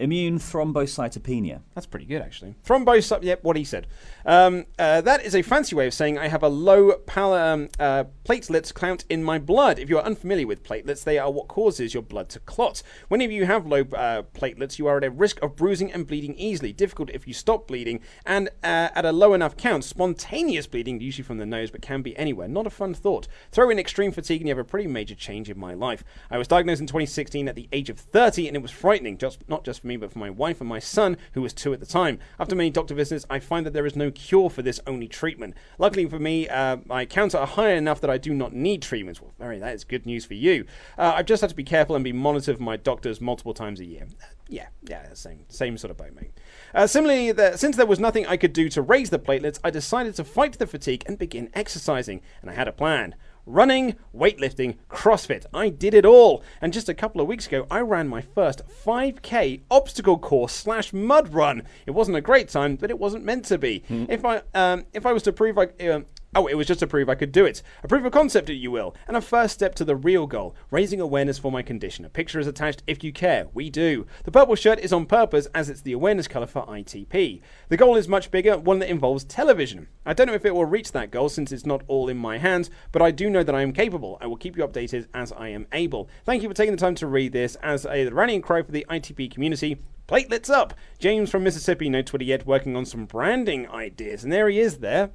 [0.00, 1.60] Immune thrombocytopenia.
[1.74, 2.54] That's pretty good, actually.
[2.64, 3.24] Thrombocyt.
[3.24, 3.88] Yep, what he said.
[4.24, 7.68] Um, uh, that is a fancy way of saying I have a low pal- um,
[7.80, 9.78] uh, platelets count in my blood.
[9.78, 12.82] If you are unfamiliar with platelets, they are what causes your blood to clot.
[13.08, 16.36] Whenever you have low uh, platelets, you are at a risk of bruising and bleeding
[16.36, 16.72] easily.
[16.72, 21.24] Difficult if you stop bleeding, and uh, at a low enough count, spontaneous bleeding, usually
[21.24, 22.46] from the nose, but can be anywhere.
[22.46, 23.26] Not a fun thought.
[23.50, 26.04] Throw in extreme fatigue, and you have a pretty major change in my life.
[26.30, 29.18] I was diagnosed in 2016 at the age of 30, and it was frightening.
[29.18, 31.72] Just not just for me, but for my wife and my son, who was two
[31.72, 32.18] at the time.
[32.38, 35.54] After many doctor visits, I find that there is no cure for this, only treatment.
[35.78, 39.20] Luckily for me, uh, my counts are high enough that I do not need treatments.
[39.20, 40.64] Well, very, that is good news for you.
[40.96, 43.80] Uh, I've just had to be careful and be monitored for my doctors multiple times
[43.80, 44.06] a year.
[44.48, 46.30] Yeah, yeah, same, same sort of boat, mate.
[46.74, 49.70] Uh, similarly, the, since there was nothing I could do to raise the platelets, I
[49.70, 52.22] decided to fight the fatigue and begin exercising.
[52.40, 53.14] And I had a plan.
[53.48, 55.46] Running, weightlifting, CrossFit.
[55.54, 56.42] I did it all.
[56.60, 60.92] And just a couple of weeks ago, I ran my first 5k obstacle course slash
[60.92, 61.62] mud run.
[61.86, 63.82] It wasn't a great time, but it wasn't meant to be.
[63.88, 66.04] If I um, if I was to prove I um,
[66.34, 67.62] Oh, it was just to prove I could do it.
[67.82, 70.54] A proof of concept, if you will, and a first step to the real goal
[70.70, 72.04] raising awareness for my condition.
[72.04, 73.46] A picture is attached if you care.
[73.54, 74.06] We do.
[74.24, 77.40] The purple shirt is on purpose as it's the awareness colour for ITP.
[77.70, 79.88] The goal is much bigger, one that involves television.
[80.04, 82.36] I don't know if it will reach that goal since it's not all in my
[82.36, 84.18] hands, but I do know that I am capable.
[84.20, 86.10] I will keep you updated as I am able.
[86.26, 88.84] Thank you for taking the time to read this as a rallying cry for the
[88.90, 89.78] ITP community.
[90.06, 90.74] Platelets up!
[90.98, 94.24] James from Mississippi, no Twitter yet, working on some branding ideas.
[94.24, 95.10] And there he is there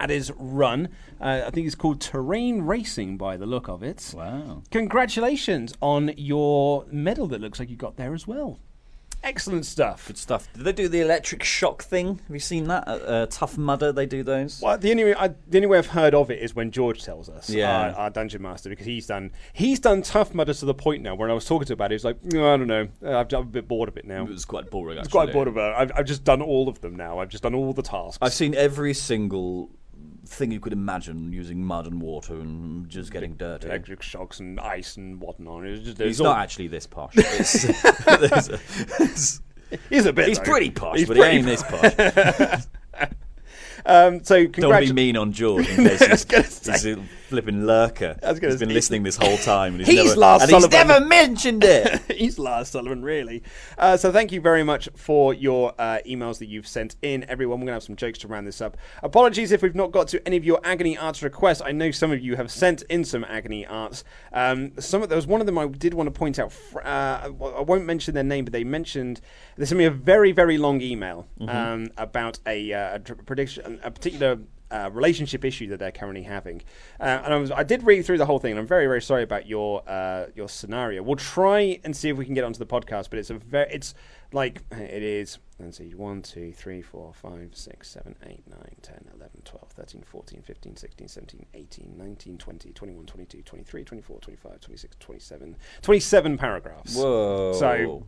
[0.00, 0.88] at his run.
[1.20, 4.12] Uh, I think it's called Terrain Racing by the look of it.
[4.16, 4.62] Wow.
[4.70, 8.58] Congratulations on your medal that looks like you got there as well.
[9.24, 10.06] Excellent stuff.
[10.06, 10.46] Good stuff.
[10.52, 12.20] Did they do the electric shock thing?
[12.28, 12.86] Have you seen that?
[12.86, 14.60] At uh, Tough Mudder, they do those.
[14.62, 17.02] Well, the only way I, the only way I've heard of it is when George
[17.02, 17.88] tells us, Yeah.
[17.92, 21.14] our, our dungeon master, because he's done he's done tough mudder to the point now.
[21.16, 22.88] When I was talking to him about it, he was like, "No, I don't know,
[23.02, 24.22] Uh, I've, I'm a bit bored of it now.
[24.22, 24.98] It was quite boring.
[24.98, 25.60] It's quite bored of it.
[25.60, 27.18] I've, I've just done all of them now.
[27.18, 28.18] I've just done all the tasks.
[28.22, 29.70] I've seen every single
[30.26, 33.66] thing you could imagine using mud and water and just getting dirty.
[33.68, 35.64] electric shocks and ice and whatnot.
[35.66, 37.14] It's He's it's not actually this posh.
[39.00, 39.40] It's-
[39.90, 40.28] He's a bit.
[40.28, 40.44] he's though.
[40.44, 42.62] pretty posh, He's but he pretty ain't this posh.
[43.88, 46.98] Um, so Don't be mean on George in case he's, he's
[47.28, 48.16] flipping lurker.
[48.40, 49.74] He's been listening this whole time.
[49.74, 52.00] And he's, He's never, Lars and he's never mentioned it.
[52.16, 53.42] He's Lars Sullivan, really.
[53.78, 57.58] Uh, so thank you very much for your uh, emails that you've sent in, everyone.
[57.60, 58.76] We're going to have some jokes to round this up.
[59.02, 61.60] Apologies if we've not got to any of your agony arts requests.
[61.60, 64.04] I know some of you have sent in some agony arts.
[64.32, 66.52] Um, some of there was one of them I did want to point out.
[66.52, 67.28] fr- Uh, I
[67.62, 69.20] won't mention their name, but they mentioned
[69.56, 73.90] they sent me a very very long email um, about a, uh, a prediction, a
[73.90, 74.38] particular
[74.70, 76.62] uh, relationship issue that they're currently having.
[77.00, 79.02] Uh, and I was I did read through the whole thing, and I'm very very
[79.02, 81.02] sorry about your uh, your scenario.
[81.02, 83.68] We'll try and see if we can get onto the podcast, but it's a very
[83.72, 83.94] it's
[84.32, 85.38] like it is.
[85.58, 90.02] Let's see, 1, 2, 3, 4, 5, 6, 7, 8, 9, 10, 11, 12, 13,
[90.02, 95.56] 14, 15, 16, 17, 18, 19, 20, 21, 22, 23, 24, 25, 26, 27.
[95.80, 96.94] 27 paragraphs.
[96.94, 97.54] Whoa.
[97.54, 98.06] So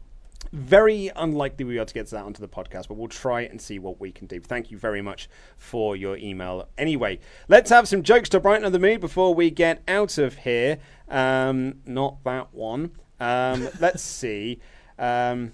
[0.53, 3.61] very unlikely we are to get to that onto the podcast, but we'll try and
[3.61, 4.41] see what we can do.
[4.41, 6.69] Thank you very much for your email.
[6.79, 7.19] Anyway,
[7.49, 10.79] let's have some jokes to brighten up the mood before we get out of here.
[11.09, 12.93] Um, not that one.
[13.21, 14.61] Um, let's see.
[14.99, 15.53] Um,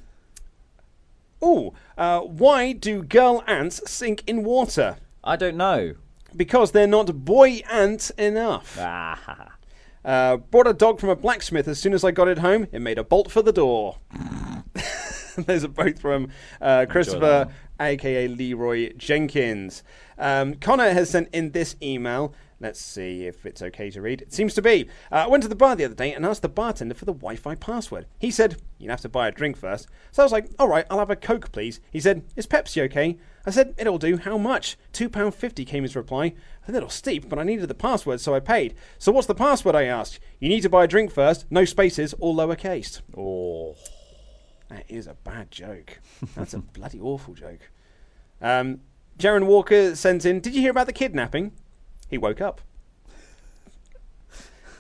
[1.43, 4.99] oh, uh, why do girl ants sink in water?
[5.23, 5.95] I don't know.
[6.37, 8.77] Because they're not boy ant enough.
[8.81, 9.57] Ah.
[10.05, 11.67] Uh, brought a dog from a blacksmith.
[11.67, 13.99] As soon as I got it home, it made a bolt for the door.
[15.47, 16.29] Those are both from
[16.61, 17.49] uh, Christopher,
[17.81, 19.83] aka Leroy Jenkins.
[20.19, 22.35] Um, Connor has sent in this email.
[22.61, 24.23] Let's see if it's okay to read.
[24.23, 24.89] It seems to be.
[25.11, 27.13] Uh, I went to the bar the other day and asked the bartender for the
[27.13, 28.07] Wi Fi password.
[28.19, 29.89] He said, You'd have to buy a drink first.
[30.13, 31.81] So I was like, All right, I'll have a Coke, please.
[31.91, 33.19] He said, Is Pepsi okay?
[33.45, 34.17] I said, It'll do.
[34.17, 34.79] How much?
[34.93, 36.35] £2.50 came his reply.
[36.69, 38.75] A little steep, but I needed the password, so I paid.
[38.99, 39.75] So what's the password?
[39.75, 40.21] I asked.
[40.39, 43.03] You need to buy a drink first, no spaces, all lowercase.
[43.17, 43.75] Oh.
[44.75, 46.01] That is a bad joke.
[46.35, 47.71] That's a bloody awful joke.
[48.43, 48.81] Um,
[49.21, 51.53] Jaron Walker sends in, Did you hear about the kidnapping?
[52.11, 52.61] He woke up.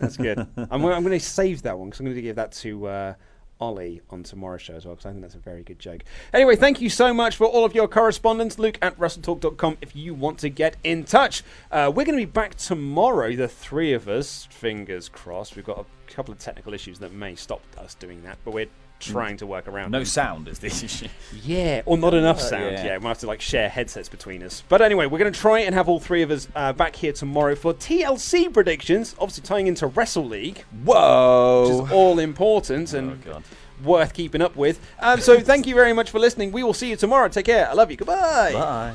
[0.01, 0.39] That's good.
[0.57, 3.15] I'm, I'm going to save that one because I'm going to give that to uh,
[3.61, 6.03] Ollie on tomorrow's show as well because I think that's a very good joke.
[6.33, 8.59] Anyway, thank you so much for all of your correspondence.
[8.59, 11.45] Luke at wrestletalk.com if you want to get in touch.
[11.71, 14.49] Uh, we're going to be back tomorrow, the three of us.
[14.51, 15.55] Fingers crossed.
[15.55, 18.67] We've got a couple of technical issues that may stop us doing that, but we're
[19.13, 20.07] trying to work around No them.
[20.07, 21.09] sound is the issue.
[21.43, 22.73] Yeah, or not enough Uh, sound.
[22.73, 22.85] yeah.
[22.85, 22.99] yeah.
[22.99, 24.63] we might have to like share headsets between us.
[24.69, 27.13] But anyway, we're going to try and have all three of us uh, back here
[27.13, 29.15] tomorrow for TLC predictions.
[29.19, 31.63] Obviously, tying into Wrestle League, Whoa.
[31.63, 33.43] which is all important and Oh,
[33.83, 34.79] worth keeping up with.
[35.01, 36.53] Um, so, thank you very much for listening.
[36.53, 37.29] We will see you tomorrow.
[37.29, 37.69] Take care.
[37.69, 37.97] I love you.
[37.97, 38.53] Goodbye.
[38.53, 38.95] Bye.